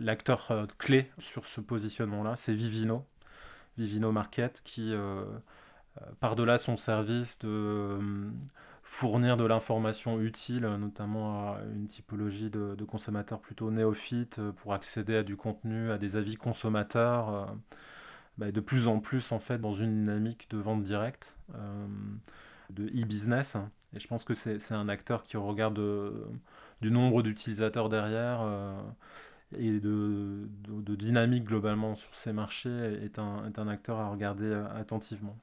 L'acteur 0.00 0.66
clé 0.78 1.08
sur 1.18 1.44
ce 1.44 1.60
positionnement-là, 1.60 2.34
c'est 2.34 2.54
Vivino, 2.54 3.06
Vivino 3.78 4.10
Market, 4.10 4.62
qui 4.64 4.92
par-delà 6.20 6.58
son 6.58 6.76
service 6.76 7.38
de 7.38 7.48
euh, 7.48 8.30
fournir 8.82 9.36
de 9.36 9.44
l'information 9.44 10.20
utile, 10.20 10.62
notamment 10.62 11.54
à 11.54 11.60
une 11.74 11.86
typologie 11.86 12.50
de, 12.50 12.84
consommateurs 12.84 13.40
plutôt 13.40 13.70
néophytes, 13.70 14.38
euh, 14.38 14.52
pour 14.52 14.74
accéder 14.74 15.16
à 15.16 15.22
du 15.22 15.36
contenu, 15.36 15.90
à 15.90 15.98
des 15.98 16.16
avis 16.16 16.36
consommateurs, 16.36 17.54
bah, 18.38 18.52
de 18.52 18.60
plus 18.60 18.86
en 18.88 19.00
plus 19.00 19.32
en 19.32 19.38
fait 19.40 19.58
dans 19.58 19.72
une 19.72 19.94
dynamique 19.94 20.48
de 20.50 20.58
vente 20.58 20.82
directe, 20.82 21.34
de 22.70 22.84
e-business. 22.88 23.56
Et 23.94 24.00
je 24.00 24.06
pense 24.08 24.24
que 24.24 24.34
c'est 24.34 24.72
un 24.72 24.88
acteur 24.88 25.22
qui 25.24 25.36
regarde 25.36 25.80
du 26.82 26.90
nombre 26.90 27.22
d'utilisateurs 27.22 27.88
derrière 27.88 28.40
et 29.56 29.80
de, 29.80 30.48
dynamique 30.96 31.44
globalement 31.44 31.94
sur 31.94 32.14
ces 32.14 32.32
marchés 32.32 32.98
est 33.02 33.18
un 33.18 33.68
acteur 33.68 33.98
à 33.98 34.10
regarder 34.10 34.52
attentivement. 34.74 35.38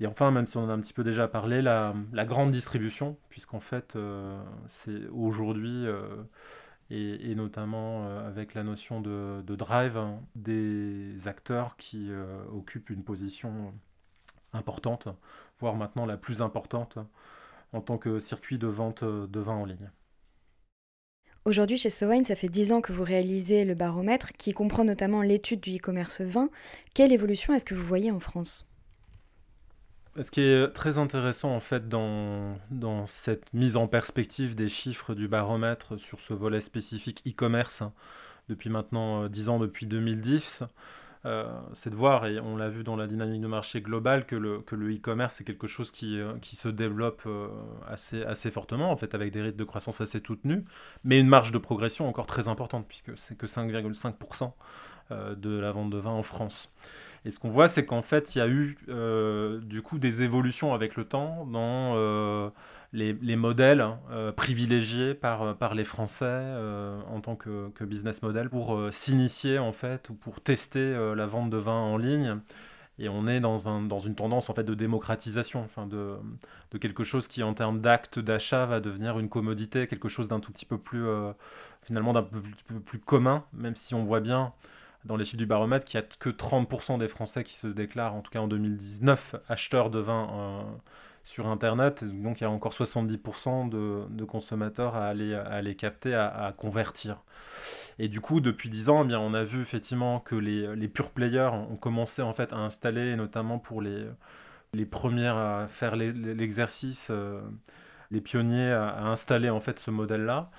Et 0.00 0.06
enfin, 0.06 0.30
même 0.30 0.46
si 0.46 0.56
on 0.56 0.64
en 0.64 0.68
a 0.68 0.72
un 0.72 0.80
petit 0.80 0.92
peu 0.92 1.04
déjà 1.04 1.28
parlé, 1.28 1.62
la, 1.62 1.94
grande 2.24 2.50
distribution, 2.50 3.16
puisqu'en 3.28 3.60
fait, 3.60 3.96
euh, 3.96 4.42
c'est 4.66 5.06
aujourd'hui, 5.08 5.86
euh, 5.86 6.22
et, 6.90 7.34
notamment 7.34 8.06
euh, 8.06 8.26
avec 8.26 8.54
la 8.54 8.64
notion 8.64 9.00
de, 9.00 9.42
drive, 9.54 9.96
hein, 9.96 10.20
des 10.34 11.28
acteurs 11.28 11.76
qui 11.76 12.10
occupent 12.52 12.90
une 12.90 13.04
position 13.04 13.72
importante, 14.52 15.08
voire 15.60 15.74
maintenant 15.74 16.06
la 16.06 16.16
plus 16.16 16.42
importante, 16.42 16.98
en 17.72 17.80
tant 17.80 17.98
que 17.98 18.18
circuit 18.18 18.58
de 18.58 18.66
vente 18.66 19.04
de 19.04 19.40
vin 19.40 19.54
en 19.54 19.64
ligne. 19.64 19.90
Aujourd'hui, 21.44 21.76
chez 21.76 21.90
Sowine, 21.90 22.24
ça 22.24 22.36
fait 22.36 22.48
10 22.48 22.72
ans 22.72 22.80
que 22.80 22.92
vous 22.92 23.04
réalisez 23.04 23.66
le 23.66 23.74
baromètre, 23.74 24.32
qui 24.32 24.54
comprend 24.54 24.82
notamment 24.82 25.20
l'étude 25.20 25.60
du 25.60 25.76
e-commerce 25.76 26.22
vin. 26.22 26.48
Quelle 26.94 27.12
évolution 27.12 27.52
est-ce 27.52 27.66
que 27.66 27.74
vous 27.74 27.82
voyez 27.82 28.10
en 28.10 28.20
France? 28.20 28.66
Ce 30.22 30.30
qui 30.30 30.40
est 30.42 30.68
très 30.68 30.98
intéressant 30.98 31.50
en 31.50 31.60
fait 31.60 31.88
dans, 31.88 32.56
cette 33.06 33.52
mise 33.52 33.76
en 33.76 33.88
perspective 33.88 34.54
des 34.54 34.68
chiffres 34.68 35.14
du 35.14 35.28
baromètre 35.28 35.98
sur 35.98 36.20
ce 36.20 36.34
volet 36.34 36.60
spécifique 36.60 37.22
e-commerce 37.26 37.82
hein, 37.82 37.92
depuis 38.48 38.70
maintenant 38.70 39.26
10 39.26 39.48
euh, 39.48 39.52
ans, 39.52 39.58
depuis 39.58 39.86
2010, 39.86 40.62
euh, 41.26 41.46
c'est 41.72 41.90
de 41.90 41.94
voir, 41.94 42.26
et 42.26 42.38
on 42.38 42.56
l'a 42.56 42.68
vu 42.68 42.84
dans 42.84 42.96
la 42.96 43.06
dynamique 43.06 43.40
de 43.40 43.46
marché 43.46 43.80
globale, 43.80 44.26
que 44.26 44.36
le, 44.36 44.62
e-commerce 44.94 45.40
est 45.40 45.44
quelque 45.44 45.66
chose 45.66 45.90
qui, 45.90 46.20
euh, 46.20 46.34
se 46.42 46.68
développe 46.68 47.26
assez, 47.88 48.22
assez 48.24 48.50
fortement, 48.50 48.90
en 48.90 48.96
fait, 48.96 49.14
avec 49.14 49.32
des 49.32 49.40
rythmes 49.40 49.56
de 49.56 49.64
croissance 49.64 50.00
assez 50.00 50.20
soutenus, 50.24 50.62
mais 51.02 51.18
une 51.18 51.28
marge 51.28 51.52
de 51.52 51.58
progression 51.58 52.06
encore 52.08 52.26
très 52.26 52.48
importante, 52.48 52.86
puisque 52.86 53.16
c'est 53.16 53.36
que 53.36 53.46
5,5% 53.46 54.52
de 55.36 55.58
la 55.58 55.72
vente 55.72 55.90
de 55.90 55.98
vin 55.98 56.10
en 56.10 56.22
France. 56.22 56.72
Et 57.24 57.30
ce 57.30 57.38
qu'on 57.38 57.48
voit, 57.48 57.68
c'est 57.68 57.86
qu'en 57.86 58.02
fait, 58.02 58.34
il 58.34 58.38
y 58.38 58.40
a 58.40 58.48
eu 58.48 58.76
euh, 58.88 59.58
du 59.60 59.80
coup 59.80 59.98
des 59.98 60.22
évolutions 60.22 60.74
avec 60.74 60.94
le 60.96 61.04
temps 61.04 61.46
dans 61.46 61.94
euh, 61.96 62.50
les, 62.92 63.36
modèles 63.36 63.80
hein, 63.80 63.98
euh, 64.10 64.30
privilégiés 64.30 65.14
par, 65.14 65.56
par 65.56 65.74
les 65.74 65.84
Français 65.84 66.42
en 67.08 67.20
tant 67.20 67.34
que, 67.34 67.70
business 67.80 68.22
model 68.22 68.50
pour 68.50 68.78
s'initier 68.92 69.58
en 69.58 69.72
fait 69.72 70.10
ou 70.10 70.14
pour 70.14 70.40
tester 70.40 70.94
la 71.14 71.26
vente 71.26 71.50
de 71.50 71.56
vin 71.56 71.72
en 71.72 71.96
ligne. 71.96 72.40
Et 73.00 73.08
on 73.08 73.26
est 73.26 73.40
dans, 73.40 73.68
un, 73.68 73.82
dans 73.82 73.98
une 73.98 74.14
tendance 74.14 74.48
en 74.50 74.54
fait 74.54 74.62
de 74.62 74.74
démocratisation, 74.74 75.64
enfin 75.64 75.86
de, 75.88 76.14
de 76.70 76.78
quelque 76.78 77.02
chose 77.02 77.26
qui 77.26 77.42
en 77.42 77.52
termes 77.52 77.80
d'acte 77.80 78.20
d'achat 78.20 78.66
va 78.66 78.78
devenir 78.78 79.18
une 79.18 79.28
commodité, 79.28 79.88
quelque 79.88 80.08
chose 80.08 80.28
d'un 80.28 80.38
tout 80.38 80.52
petit 80.52 80.66
peu 80.66 80.78
plus 80.78 81.04
finalement 81.82 82.12
d'un 82.12 82.22
peu, 82.22 82.40
plus 82.84 83.00
commun, 83.00 83.44
même 83.52 83.74
si 83.74 83.94
on 83.94 84.04
voit 84.04 84.20
bien 84.20 84.52
dans 85.04 85.16
les 85.16 85.24
chiffres 85.24 85.38
du 85.38 85.46
baromètre 85.46 85.84
qu'il 85.84 86.00
n'y 86.00 86.06
a 86.06 86.08
que 86.18 86.30
30% 86.30 86.98
des 86.98 87.08
Français 87.08 87.44
qui 87.44 87.54
se 87.54 87.66
déclarent, 87.66 88.14
en 88.14 88.22
tout 88.22 88.30
cas 88.30 88.40
en 88.40 88.48
2019, 88.48 89.36
acheteurs 89.48 89.90
de 89.90 89.98
vin 89.98 90.28
euh, 90.32 90.62
sur 91.24 91.46
Internet. 91.48 92.04
Donc 92.04 92.40
il 92.40 92.44
y 92.44 92.46
a 92.46 92.50
encore 92.50 92.72
70% 92.72 93.68
de, 93.68 94.24
consommateurs 94.24 94.94
à 94.96 95.08
aller, 95.08 95.74
capter, 95.76 96.14
à, 96.14 96.54
convertir. 96.56 97.18
Et 97.98 98.08
du 98.08 98.20
coup, 98.20 98.40
depuis 98.40 98.68
10 98.68 98.88
ans, 98.88 99.04
eh 99.04 99.06
bien, 99.06 99.20
on 99.20 99.34
a 99.34 99.44
vu 99.44 99.60
effectivement 99.60 100.20
que 100.20 100.34
les, 100.34 100.74
les 100.74 100.88
pure 100.88 101.10
players 101.10 101.50
ont 101.52 101.76
commencé 101.76 102.22
en 102.22 102.32
fait 102.32 102.52
à 102.52 102.56
installer, 102.56 103.14
notamment 103.16 103.58
pour 103.58 103.82
les, 103.82 104.06
les 104.72 104.86
premières 104.86 105.36
à 105.36 105.66
faire 105.68 105.96
l'exercice, 105.96 107.08
euh, 107.10 107.40
les 108.10 108.20
pionniers 108.20 108.72
à, 108.72 108.88
à, 108.88 109.04
installer 109.04 109.50
en 109.50 109.60
fait 109.60 109.78
ce 109.78 109.90
modèle-là. 109.90 110.50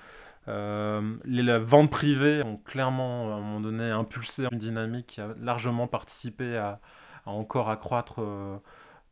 Euh, 0.48 1.16
les 1.24 1.58
ventes 1.58 1.90
privées 1.90 2.42
ont 2.44 2.56
clairement, 2.56 3.32
à 3.32 3.36
un 3.36 3.40
moment 3.40 3.60
donné, 3.60 3.90
impulsé 3.90 4.46
une 4.52 4.58
dynamique 4.58 5.06
qui 5.08 5.20
a 5.20 5.34
largement 5.40 5.88
participé 5.88 6.56
à, 6.56 6.80
encore 7.24 7.70
accroître 7.70 8.20
euh, 8.20 8.56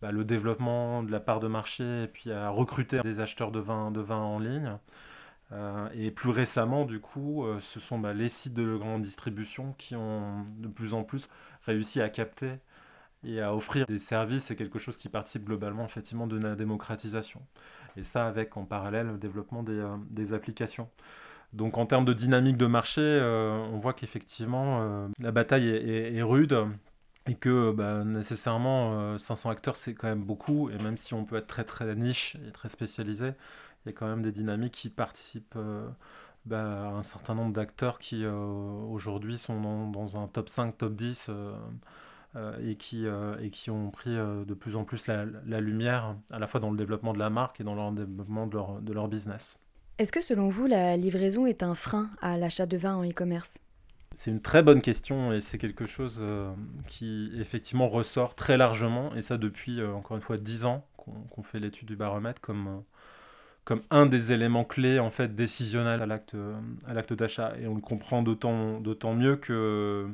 bah, 0.00 0.12
le 0.12 0.24
développement 0.24 1.02
de 1.02 1.10
la 1.10 1.20
part 1.20 1.40
de 1.40 1.48
marché 1.48 2.04
et 2.04 2.06
puis 2.06 2.30
à 2.30 2.50
recruter 2.50 3.00
des 3.00 3.20
acheteurs 3.20 3.50
de 3.50 3.60
vin, 3.60 3.92
en 4.10 4.38
ligne. 4.38 4.78
Euh, 5.52 5.88
et 5.94 6.10
plus 6.10 6.30
récemment, 6.30 6.84
du 6.84 7.00
coup, 7.00 7.44
ce 7.60 7.80
sont 7.80 7.98
bah, 7.98 8.12
les 8.14 8.28
sites 8.28 8.54
de 8.54 8.76
grande 8.76 9.02
distribution 9.02 9.74
qui 9.78 9.96
ont 9.96 10.44
de 10.58 10.68
plus 10.68 10.94
en 10.94 11.02
plus 11.04 11.28
réussi 11.66 12.00
à 12.00 12.08
capter 12.08 12.52
et 13.24 13.40
à 13.40 13.54
offrir 13.54 13.86
des 13.86 13.98
services. 13.98 14.44
C'est 14.44 14.56
quelque 14.56 14.78
chose 14.78 14.96
qui 14.96 15.08
participe 15.08 15.44
globalement 15.44 15.84
effectivement 15.84 16.26
de 16.26 16.38
la 16.38 16.54
démocratisation. 16.54 17.40
Et 17.96 18.02
ça 18.04 18.26
avec 18.26 18.56
en 18.56 18.64
parallèle 18.64 19.08
le 19.08 19.18
développement 19.18 19.64
des 19.64 20.32
applications. 20.32 20.88
Donc 21.54 21.78
en 21.78 21.86
termes 21.86 22.04
de 22.04 22.12
dynamique 22.12 22.56
de 22.56 22.66
marché, 22.66 23.00
euh, 23.00 23.56
on 23.72 23.78
voit 23.78 23.92
qu'effectivement 23.92 24.82
euh, 24.82 25.08
la 25.20 25.30
bataille 25.30 25.68
est, 25.68 26.22
rude 26.22 26.58
et 27.28 27.36
que 27.36 27.70
bah, 27.70 28.02
nécessairement 28.04 29.16
500 29.18 29.48
euh, 29.48 29.52
acteurs 29.52 29.76
c'est 29.76 29.94
quand 29.94 30.08
même 30.08 30.24
beaucoup 30.24 30.68
et 30.70 30.78
même 30.78 30.98
si 30.98 31.14
on 31.14 31.24
peut 31.24 31.36
être 31.36 31.46
très 31.46 31.64
très 31.64 31.94
niche 31.94 32.36
et 32.48 32.50
très 32.50 32.68
spécialisé, 32.68 33.34
il 33.84 33.90
y 33.90 33.90
a 33.90 33.92
quand 33.92 34.06
même 34.06 34.22
des 34.22 34.32
dynamiques 34.32 34.74
qui 34.74 34.90
participent 34.90 35.56
bah, 36.44 36.88
à 36.88 36.92
un 36.92 37.02
certain 37.02 37.34
nombre 37.36 37.52
d'acteurs 37.52 38.00
qui 38.00 38.26
aujourd'hui 38.26 39.38
sont 39.38 39.90
dans, 39.90 40.16
un 40.20 40.26
top 40.26 40.48
5, 40.48 40.76
top 40.76 40.94
10 40.96 41.30
et, 42.62 42.76
qui, 42.76 43.06
et 43.40 43.50
qui 43.50 43.70
ont 43.70 43.90
pris 43.90 44.10
de 44.14 44.54
plus 44.54 44.74
en 44.76 44.84
plus 44.84 45.06
la, 45.06 45.24
lumière 45.60 46.16
à 46.30 46.38
la 46.40 46.46
fois 46.48 46.60
dans 46.60 46.70
le 46.70 46.76
développement 46.76 47.12
de 47.12 47.18
la 47.20 47.30
marque 47.30 47.60
et 47.60 47.64
dans 47.64 47.90
le 47.90 47.96
développement 47.96 48.46
de 48.48 48.92
leur 48.92 49.08
business. 49.08 49.56
Est-ce 49.96 50.10
que 50.10 50.20
selon 50.20 50.48
vous, 50.48 50.66
la 50.66 50.96
livraison 50.96 51.46
est 51.46 51.62
un 51.62 51.76
frein 51.76 52.10
à 52.20 52.36
l'achat 52.36 52.66
de 52.66 52.76
vin 52.76 52.96
en 52.96 53.08
e-commerce? 53.08 53.58
C'est 54.16 54.32
une 54.32 54.40
très 54.40 54.60
bonne 54.60 54.80
question 54.80 55.32
et 55.32 55.40
c'est 55.40 55.56
quelque 55.56 55.86
chose 55.86 56.18
euh, 56.20 56.52
qui 56.88 57.30
effectivement 57.38 57.88
ressort 57.88 58.34
très 58.34 58.56
largement. 58.56 59.14
Et 59.14 59.22
ça 59.22 59.38
depuis 59.38 59.80
euh, 59.80 59.92
encore 59.92 60.16
une 60.16 60.22
fois 60.22 60.36
10 60.36 60.64
ans 60.64 60.84
qu'on 60.96 61.42
fait 61.44 61.60
l'étude 61.60 61.86
du 61.86 61.94
baromètre 61.94 62.40
comme, 62.40 62.66
euh, 62.66 62.80
comme 63.64 63.82
un 63.90 64.06
des 64.06 64.32
éléments 64.32 64.64
clés 64.64 64.98
en 64.98 65.10
fait 65.10 65.36
décisionnels 65.36 66.02
à 66.02 66.06
l'acte 66.06 67.12
d'achat. 67.12 67.52
Et 67.60 67.68
on 67.68 67.76
le 67.76 67.80
comprend 67.80 68.22
d'autant 68.22 68.80
d'autant 68.80 69.14
mieux 69.14 69.36
que 69.36 70.08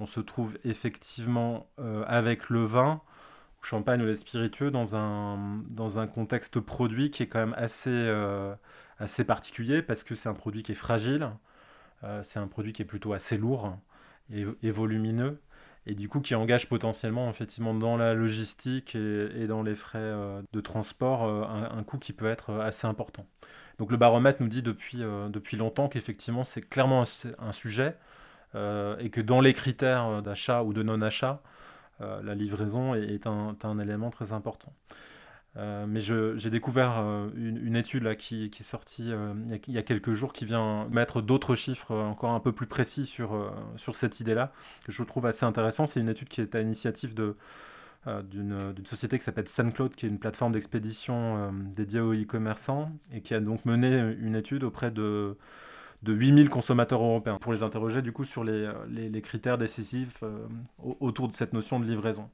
on 0.00 0.06
se 0.06 0.20
trouve 0.20 0.58
effectivement 0.64 1.68
avec 2.06 2.50
le 2.50 2.64
vin 2.64 3.00
champagne 3.62 4.02
ou 4.02 4.06
les 4.06 4.16
spiritueux 4.16 4.70
dans 4.70 4.96
un 4.96 5.62
dans 5.70 5.98
un 5.98 6.06
contexte 6.08 6.58
produit 6.60 7.10
qui 7.10 7.22
est 7.22 7.28
quand 7.28 7.38
même 7.38 7.54
assez 7.56 8.10
assez 8.98 9.24
particulier 9.24 9.82
parce 9.82 10.04
que 10.04 10.14
c'est 10.14 10.28
un 10.28 10.34
produit 10.34 10.62
qui 10.62 10.72
est 10.72 10.76
fragile, 10.76 11.30
euh, 12.04 12.22
c'est 12.22 12.38
un 12.38 12.46
produit 12.46 12.72
qui 12.72 12.82
est 12.82 12.86
plutôt 12.86 13.12
assez 13.12 13.36
lourd 13.36 13.76
et, 14.30 14.70
volumineux, 14.70 15.40
et 15.86 15.94
du 15.94 16.08
coup 16.08 16.20
qui 16.20 16.34
engage 16.34 16.68
potentiellement 16.68 17.28
effectivement 17.28 17.74
dans 17.74 17.96
la 17.96 18.14
logistique 18.14 18.94
et, 18.94 19.46
dans 19.46 19.62
les 19.62 19.74
frais 19.74 19.98
euh, 19.98 20.42
de 20.52 20.60
transport 20.60 21.24
euh, 21.24 21.44
un, 21.44 21.82
coût 21.82 21.98
qui 21.98 22.12
peut 22.12 22.28
être 22.28 22.54
assez 22.54 22.86
important. 22.86 23.26
Donc 23.78 23.90
le 23.90 23.96
baromètre 23.96 24.40
nous 24.40 24.48
dit 24.48 24.62
depuis, 24.62 24.98
depuis 24.98 25.56
longtemps 25.56 25.88
qu'effectivement 25.88 26.44
c'est 26.44 26.62
clairement 26.62 27.02
un, 27.38 27.52
sujet 27.52 27.96
et 28.54 29.10
que 29.10 29.20
dans 29.20 29.40
les 29.40 29.52
critères 29.52 30.22
d'achat 30.22 30.62
ou 30.62 30.72
de 30.72 30.84
non-achat, 30.84 31.42
la 31.98 32.34
livraison 32.36 32.94
est, 32.94 33.26
un, 33.26 33.78
élément 33.80 34.10
très 34.10 34.32
important. 34.32 34.72
Mais 35.56 36.00
j'ai 36.00 36.50
découvert 36.50 36.98
une, 37.36 37.76
étude 37.76 38.16
qui, 38.16 38.44
est 38.46 38.62
sortie 38.62 39.12
il, 39.66 39.74
y 39.74 39.78
a, 39.78 39.82
quelques 39.82 40.12
jours 40.12 40.32
qui 40.32 40.44
vient 40.44 40.88
mettre 40.90 41.22
d'autres 41.22 41.54
chiffres 41.54 41.94
encore 41.94 42.32
un 42.32 42.40
peu 42.40 42.52
plus 42.52 42.66
précis 42.66 43.06
sur, 43.06 43.52
sur 43.76 43.94
cette 43.94 44.20
idée-là, 44.20 44.52
que 44.84 44.92
je 44.92 45.02
trouve 45.04 45.26
assez 45.26 45.44
intéressant. 45.44 45.86
C'est 45.86 46.00
une 46.00 46.08
étude 46.08 46.28
qui 46.28 46.40
est 46.40 46.54
à 46.54 46.60
l'initiative 46.60 47.14
d'une 47.14 48.74
société 48.84 49.18
qui 49.18 49.24
s'appelle 49.24 49.48
SunCloud, 49.48 49.94
qui 49.94 50.06
est 50.06 50.08
une 50.08 50.18
plateforme 50.18 50.52
d'expédition 50.52 51.52
dédiée 51.52 52.00
aux 52.00 52.14
e-commerçants, 52.14 52.90
et 53.12 53.20
qui 53.20 53.34
a 53.34 53.40
donc 53.40 53.64
mené 53.64 54.16
une 54.20 54.34
étude 54.34 54.64
auprès 54.64 54.90
de 54.90 55.36
de 56.04 56.12
8000 56.12 56.50
consommateurs 56.50 57.02
européens 57.02 57.38
pour 57.38 57.52
les 57.52 57.62
interroger 57.62 58.02
du 58.02 58.12
coup 58.12 58.24
sur 58.24 58.44
les, 58.44 58.70
les, 58.88 59.22
critères 59.22 59.58
décisifs 59.58 60.22
euh, 60.22 60.46
autour 61.00 61.28
de 61.28 61.34
cette 61.34 61.52
notion 61.52 61.80
de 61.80 61.86
livraison 61.86 62.28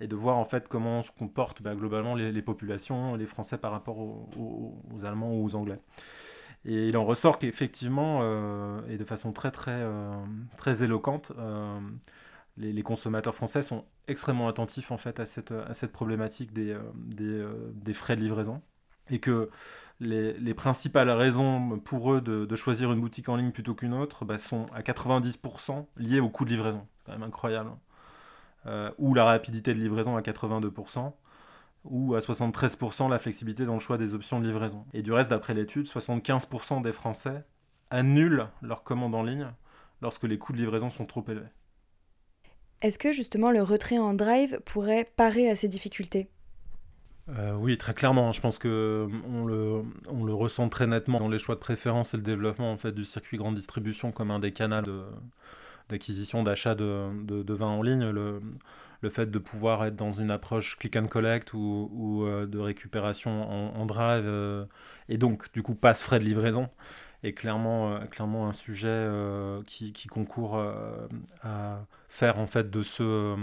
et 0.00 0.06
de 0.06 0.14
voir 0.14 0.36
en 0.36 0.44
fait 0.44 0.68
comment 0.68 1.02
se 1.02 1.10
comportent 1.10 1.62
bah, 1.62 1.74
globalement 1.74 2.14
les, 2.14 2.42
populations, 2.42 3.14
les 3.16 3.26
Français 3.26 3.58
par 3.58 3.72
rapport 3.72 3.98
aux, 3.98 5.04
Allemands 5.04 5.34
ou 5.34 5.44
aux 5.44 5.54
Anglais. 5.54 5.80
Et 6.64 6.88
il 6.88 6.96
en 6.96 7.04
ressort 7.04 7.38
qu'effectivement, 7.38 8.20
euh, 8.22 8.80
et 8.88 8.98
de 8.98 9.04
façon 9.04 9.32
très 9.32 9.50
très 9.50 9.70
euh, 9.72 10.12
très 10.56 10.82
éloquente, 10.82 11.32
les, 12.56 12.82
consommateurs 12.82 13.34
français 13.34 13.62
sont 13.62 13.84
extrêmement 14.08 14.48
attentifs 14.48 14.90
en 14.90 14.98
fait 14.98 15.20
à 15.20 15.26
cette, 15.26 15.92
problématique 15.92 16.52
des, 16.52 16.74
frais 17.94 18.16
de 18.16 18.20
livraison 18.22 18.62
et 19.10 19.18
que 19.20 19.50
les, 20.00 20.54
principales 20.54 21.10
raisons 21.10 21.78
pour 21.80 22.12
eux 22.12 22.20
de, 22.20 22.56
choisir 22.56 22.92
une 22.92 23.00
boutique 23.00 23.28
en 23.28 23.36
ligne 23.36 23.52
plutôt 23.52 23.74
qu'une 23.74 23.94
autre 23.94 24.24
bah, 24.24 24.38
sont 24.38 24.66
à 24.74 24.82
90% 24.82 25.86
liées 25.96 26.20
au 26.20 26.28
coût 26.28 26.44
de 26.44 26.50
livraison. 26.50 26.86
C'est 26.98 27.06
quand 27.06 27.12
même 27.12 27.22
incroyable. 27.22 27.70
Euh, 28.66 28.90
ou 28.98 29.14
la 29.14 29.24
rapidité 29.24 29.74
de 29.74 29.78
livraison 29.78 30.16
à 30.16 30.22
82%, 30.22 31.12
ou 31.84 32.14
à 32.14 32.18
73% 32.18 33.08
la 33.08 33.18
flexibilité 33.18 33.64
dans 33.64 33.74
le 33.74 33.80
choix 33.80 33.96
des 33.96 34.12
options 34.12 34.40
de 34.40 34.46
livraison. 34.46 34.84
Et 34.92 35.02
du 35.02 35.12
reste, 35.12 35.30
d'après 35.30 35.54
l'étude, 35.54 35.86
75% 35.86 36.82
des 36.82 36.92
Français 36.92 37.44
annulent 37.90 38.48
leur 38.62 38.82
commande 38.82 39.14
en 39.14 39.22
ligne 39.22 39.46
lorsque 40.02 40.24
les 40.24 40.36
coûts 40.36 40.52
de 40.52 40.58
livraison 40.58 40.90
sont 40.90 41.06
trop 41.06 41.24
élevés. 41.28 41.46
Est-ce 42.82 42.98
que 42.98 43.12
justement 43.12 43.52
le 43.52 43.62
retrait 43.62 43.98
en 43.98 44.14
drive 44.14 44.60
pourrait 44.64 45.08
parer 45.16 45.48
à 45.48 45.54
ces 45.54 45.68
difficultés? 45.68 46.28
Euh, 47.28 47.54
oui, 47.54 47.78
très 47.78 47.94
clairement. 47.94 48.32
Je 48.32 48.40
pense 48.40 48.58
que 48.58 49.08
on 49.28 49.46
le, 49.46 49.82
on 50.10 50.24
le 50.24 50.34
ressent 50.34 50.68
très 50.68 50.86
nettement 50.86 51.20
dans 51.20 51.28
les 51.28 51.38
choix 51.38 51.54
de 51.54 51.60
préférence 51.60 52.14
et 52.14 52.16
le 52.16 52.22
développement 52.22 52.72
en 52.72 52.76
fait 52.76 52.92
du 52.92 53.04
circuit 53.04 53.38
grande 53.38 53.54
distribution 53.54 54.10
comme 54.12 54.30
un 54.30 54.38
des 54.40 54.52
canaux 54.52 55.04
d'acquisition, 55.88 56.42
d'achat 56.42 56.74
de, 56.74 57.10
de, 57.24 57.54
vin 57.54 57.66
en 57.66 57.82
ligne. 57.82 58.10
Le, 58.10 58.40
le, 59.02 59.10
fait 59.10 59.30
de 59.30 59.38
pouvoir 59.38 59.84
être 59.84 59.96
dans 59.96 60.12
une 60.12 60.30
approche 60.30 60.76
click 60.78 60.96
and 60.96 61.06
collect 61.06 61.52
ou, 61.54 61.90
ou 61.92 62.24
euh, 62.24 62.46
de 62.46 62.58
récupération 62.58 63.76
en, 63.78 63.86
drive 63.86 64.24
euh, 64.26 64.64
et 65.08 65.16
donc 65.18 65.52
du 65.52 65.62
coup 65.62 65.74
passe 65.74 66.02
frais 66.02 66.18
de 66.18 66.24
livraison 66.24 66.68
est 67.22 67.32
clairement, 67.32 67.98
clairement 68.10 68.48
un 68.48 68.52
sujet 68.52 69.08
qui, 69.66 69.92
qui, 69.92 70.06
concourt 70.06 70.62
à 71.42 71.86
faire 72.08 72.38
en 72.38 72.46
fait 72.46 72.70
de 72.70 72.82
ce 72.82 73.36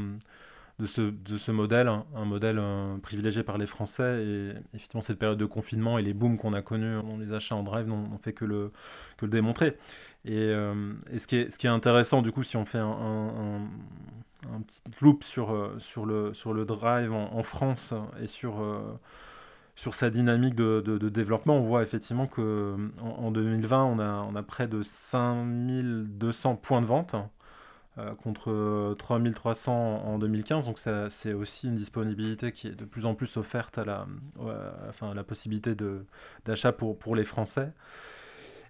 de 0.83 1.37
ce, 1.37 1.51
modèle, 1.51 1.87
un 1.87 2.25
modèle 2.25 2.57
euh, 2.59 2.97
privilégié 2.97 3.43
par 3.43 3.57
les 3.57 3.67
Français. 3.67 4.23
Et 4.23 4.53
effectivement, 4.73 5.01
cette 5.01 5.17
période 5.17 5.37
de 5.37 5.45
confinement 5.45 5.97
et 5.97 6.01
les 6.01 6.13
booms 6.13 6.37
qu'on 6.37 6.53
a 6.53 6.61
connus 6.61 7.01
dans 7.01 7.17
les 7.17 7.33
achats 7.33 7.55
en 7.55 7.63
drive 7.63 7.87
n'ont 7.87 8.17
fait 8.17 8.33
que 8.33 8.45
le, 8.45 8.71
démontrer. 9.21 9.77
Et, 10.25 10.37
euh, 10.37 10.93
ce, 11.17 11.27
qui 11.27 11.37
est, 11.37 11.69
intéressant, 11.69 12.21
du 12.21 12.31
coup, 12.31 12.43
si 12.43 12.57
on 12.57 12.65
fait 12.65 12.79
un, 12.79 13.61
petit 14.67 14.81
loop 15.01 15.23
sur, 15.23 15.53
euh, 15.53 15.75
sur, 15.79 16.05
le, 16.05 16.65
drive 16.65 17.13
en, 17.13 17.43
France 17.43 17.93
et 18.21 18.27
sur, 18.27 18.61
sa 19.75 20.09
dynamique 20.09 20.55
de, 20.55 20.81
de, 20.81 21.09
développement, 21.09 21.57
on 21.57 21.63
voit 21.63 21.83
effectivement 21.83 22.27
qu'en 22.27 22.89
en 22.99 23.31
2020, 23.31 23.83
on 23.85 23.99
a, 23.99 24.27
on 24.29 24.35
a 24.35 24.43
près 24.43 24.67
de 24.67 24.83
5200 24.83 26.57
points 26.57 26.81
de 26.81 26.87
vente. 26.87 27.15
Euh, 27.99 28.15
contre 28.15 28.95
3300 28.97 29.71
en 29.71 30.17
2015. 30.17 30.65
Donc 30.65 30.79
c'est 30.79 31.33
aussi 31.33 31.67
une 31.67 31.75
disponibilité 31.75 32.51
qui 32.51 32.67
est 32.67 32.75
de 32.75 32.85
plus 32.85 33.05
en 33.05 33.13
plus 33.13 33.37
offerte 33.37 33.77
à 33.77 33.85
la, 33.85 34.07
enfin, 34.89 35.13
la 35.13 35.23
possibilité 35.23 35.75
d'achat 36.45 36.71
pour, 36.71 36.97
pour 36.97 37.15
les 37.15 37.23
Français. 37.23 37.71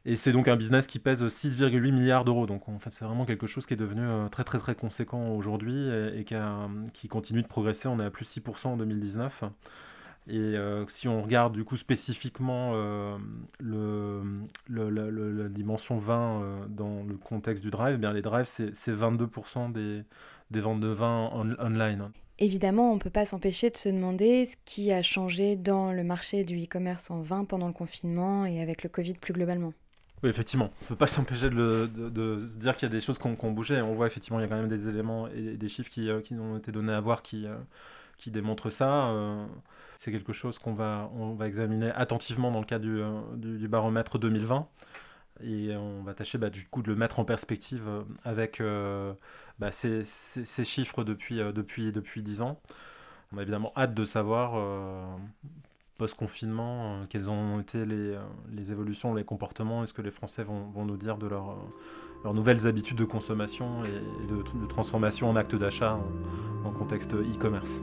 Et 0.05 0.17
c'est 0.17 0.33
donc 0.33 0.49
un 0.49 0.57
business 0.57 0.87
qui 0.87 0.99
pèse 0.99 1.23
6,8 1.23 1.93
milliards 1.93 2.25
d'euros. 2.25 2.47
Donc 2.47 2.67
en 2.67 2.79
fait, 2.79 2.89
c'est 2.89 3.05
vraiment 3.05 3.25
quelque 3.25 3.47
chose 3.47 3.65
qui 3.65 3.75
est 3.75 3.77
devenu 3.77 4.01
euh, 4.01 4.27
très 4.27 4.43
très 4.43 4.59
très 4.59 4.75
conséquent 4.75 5.29
aujourd'hui 5.29 5.87
et, 6.17 6.25
qui, 6.25 6.35
qui, 6.93 7.07
continue 7.07 7.43
de 7.43 7.47
progresser. 7.47 7.87
On 7.87 8.01
est 8.01 8.05
à 8.05 8.11
plus 8.11 8.25
6% 8.25 8.67
en 8.67 8.75
2019. 8.75 9.45
Et 10.27 10.37
euh, 10.37 10.85
si 10.87 11.07
on 11.07 11.21
regarde 11.21 11.53
du 11.53 11.65
coup 11.65 11.75
spécifiquement 11.75 12.71
euh, 12.75 13.17
le, 13.59 14.21
la 14.69 15.49
dimension 15.49 15.97
20 15.97 16.41
euh, 16.41 16.65
dans 16.69 17.03
le 17.03 17.17
contexte 17.17 17.61
du 17.61 17.71
drive, 17.71 17.95
eh 17.95 17.97
bien 17.97 18.13
les 18.13 18.21
drives 18.21 18.45
c'est 18.45 18.71
22% 18.71 19.73
des, 19.73 20.03
des, 20.51 20.61
ventes 20.61 20.79
de 20.79 20.87
vin 20.87 21.29
online. 21.59 22.11
Évidemment, 22.39 22.91
on 22.91 22.95
ne 22.95 22.99
peut 22.99 23.09
pas 23.09 23.25
s'empêcher 23.25 23.69
de 23.69 23.77
se 23.77 23.89
demander 23.89 24.45
ce 24.45 24.55
qui 24.63 24.91
a 24.91 25.03
changé 25.03 25.55
dans 25.57 25.91
le 25.91 26.03
marché 26.03 26.45
du 26.45 26.63
e-commerce 26.63 27.11
en 27.11 27.21
vin 27.21 27.43
pendant 27.43 27.67
le 27.67 27.73
confinement 27.73 28.45
et 28.45 28.61
avec 28.61 28.83
le 28.83 28.89
Covid 28.89 29.13
plus 29.15 29.33
globalement. 29.33 29.73
Oui, 30.23 30.29
effectivement, 30.29 30.71
on 30.81 30.83
ne 30.85 30.87
peut 30.87 30.95
pas 30.95 31.07
s'empêcher 31.07 31.49
de, 31.49 31.89
de, 31.93 32.09
de, 32.09 32.47
dire 32.55 32.77
qu'il 32.77 32.87
y 32.87 32.91
a 32.91 32.95
des 32.95 33.01
choses 33.01 33.19
qui 33.19 33.27
ont, 33.27 33.51
bougé. 33.51 33.81
On 33.81 33.93
voit 33.93 34.07
effectivement, 34.07 34.39
il 34.39 34.43
y 34.43 34.45
a 34.45 34.47
quand 34.47 34.55
même 34.55 34.69
des 34.69 34.87
éléments 34.87 35.27
et 35.27 35.57
des 35.57 35.67
chiffres 35.67 35.91
qui, 35.91 36.09
qui 36.23 36.33
ont 36.35 36.57
été 36.57 36.71
donnés 36.71 36.93
à 36.93 37.01
voir 37.01 37.21
qui, 37.21 37.45
qui 38.23 38.31
démontrent 38.31 38.69
ça 38.69 39.11
c'est 40.03 40.11
quelque 40.11 40.33
chose 40.33 40.59
qu'on 40.59 40.73
va, 40.73 41.09
on 41.15 41.33
va 41.33 41.47
examiner 41.47 41.89
attentivement 41.91 42.51
dans 42.51 42.59
le 42.59 42.65
cadre 42.65 42.83
du, 42.83 42.99
euh, 42.99 43.21
du, 43.35 43.69
baromètre 43.69 44.19
2020. 44.19 44.67
Et 45.43 45.75
on 45.77 46.03
va 46.03 46.13
tâcher 46.13 46.37
bah, 46.37 46.49
du 46.49 46.65
coup 46.65 46.81
de 46.81 46.89
le 46.89 46.95
mettre 46.95 47.19
en 47.19 47.25
perspective 47.25 47.87
euh, 47.87 48.01
avec 48.25 48.59
euh, 48.59 49.13
bah, 49.59 49.71
ces, 49.71 50.03
ces, 50.03 50.65
chiffres 50.65 51.05
depuis, 51.05 51.37
depuis, 51.37 51.93
depuis 51.93 52.21
10 52.21 52.41
ans. 52.41 52.59
On 53.31 53.37
a 53.37 53.43
évidemment 53.43 53.71
hâte 53.77 53.93
de 53.93 54.03
savoir, 54.03 55.17
post-confinement, 55.97 57.05
quelles 57.09 57.29
ont 57.29 57.61
été 57.61 57.83
les, 57.85 58.15
les, 58.51 58.71
évolutions, 58.71 59.15
les 59.15 59.23
comportements, 59.23 59.83
et 59.83 59.87
ce 59.87 59.93
que 59.93 60.03
les 60.03 60.11
Français 60.11 60.43
vont, 60.43 60.69
vont 60.69 60.85
nous 60.85 60.97
dire 60.97 61.17
de 61.17 61.25
leur, 61.25 61.57
leurs 62.23 62.35
nouvelles 62.35 62.67
habitudes 62.67 62.97
de 62.97 63.05
consommation 63.05 63.83
et, 63.85 64.27
de, 64.27 64.35
de, 64.35 64.67
transformation 64.67 65.31
en 65.31 65.35
acte 65.35 65.55
d'achat 65.55 65.97
en 66.63 66.71
contexte 66.71 67.15
e-commerce? 67.15 67.81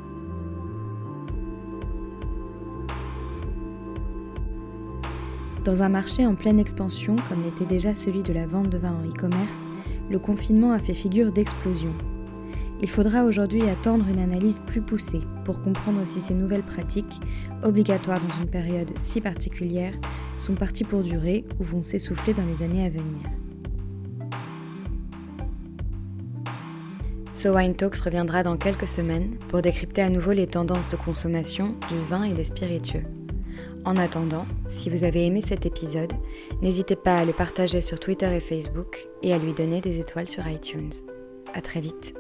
Dans 5.70 5.84
un 5.84 5.88
marché 5.88 6.26
en 6.26 6.34
pleine 6.34 6.58
expansion, 6.58 7.14
comme 7.28 7.44
l'était 7.44 7.64
déjà 7.64 7.94
celui 7.94 8.24
de 8.24 8.32
la 8.32 8.44
vente 8.44 8.70
de 8.70 8.76
vin 8.76 8.90
en 8.90 9.08
e-commerce, 9.08 9.64
le 10.10 10.18
confinement 10.18 10.72
a 10.72 10.80
fait 10.80 10.94
figure 10.94 11.30
d'explosion. 11.30 11.92
Il 12.82 12.90
faudra 12.90 13.22
aujourd'hui 13.22 13.62
attendre 13.62 14.04
une 14.08 14.18
analyse 14.18 14.60
plus 14.66 14.80
poussée 14.80 15.20
pour 15.44 15.62
comprendre 15.62 16.00
si 16.06 16.18
ces 16.18 16.34
nouvelles 16.34 16.64
pratiques, 16.64 17.20
obligatoires 17.62 18.18
dans 18.18 18.42
une 18.42 18.50
période 18.50 18.90
si 18.96 19.20
particulière, 19.20 19.92
sont 20.38 20.54
parties 20.54 20.82
pour 20.82 21.02
durer 21.02 21.44
ou 21.60 21.62
vont 21.62 21.84
s'essouffler 21.84 22.34
dans 22.34 22.42
les 22.42 22.64
années 22.64 22.84
à 22.84 22.90
venir. 22.90 23.22
So 27.30 27.54
Wine 27.54 27.76
Talks 27.76 28.00
reviendra 28.00 28.42
dans 28.42 28.56
quelques 28.56 28.88
semaines 28.88 29.36
pour 29.46 29.62
décrypter 29.62 30.02
à 30.02 30.10
nouveau 30.10 30.32
les 30.32 30.48
tendances 30.48 30.88
de 30.88 30.96
consommation 30.96 31.76
du 31.88 31.98
vin 32.08 32.24
et 32.24 32.34
des 32.34 32.42
spiritueux. 32.42 33.04
En 33.84 33.96
attendant, 33.96 34.46
si 34.68 34.90
vous 34.90 35.04
avez 35.04 35.24
aimé 35.24 35.40
cet 35.42 35.64
épisode, 35.64 36.12
n'hésitez 36.60 36.96
pas 36.96 37.16
à 37.16 37.24
le 37.24 37.32
partager 37.32 37.80
sur 37.80 37.98
Twitter 37.98 38.34
et 38.34 38.40
Facebook 38.40 39.08
et 39.22 39.32
à 39.32 39.38
lui 39.38 39.52
donner 39.52 39.80
des 39.80 39.98
étoiles 39.98 40.28
sur 40.28 40.46
iTunes. 40.46 40.90
À 41.54 41.62
très 41.62 41.80
vite. 41.80 42.19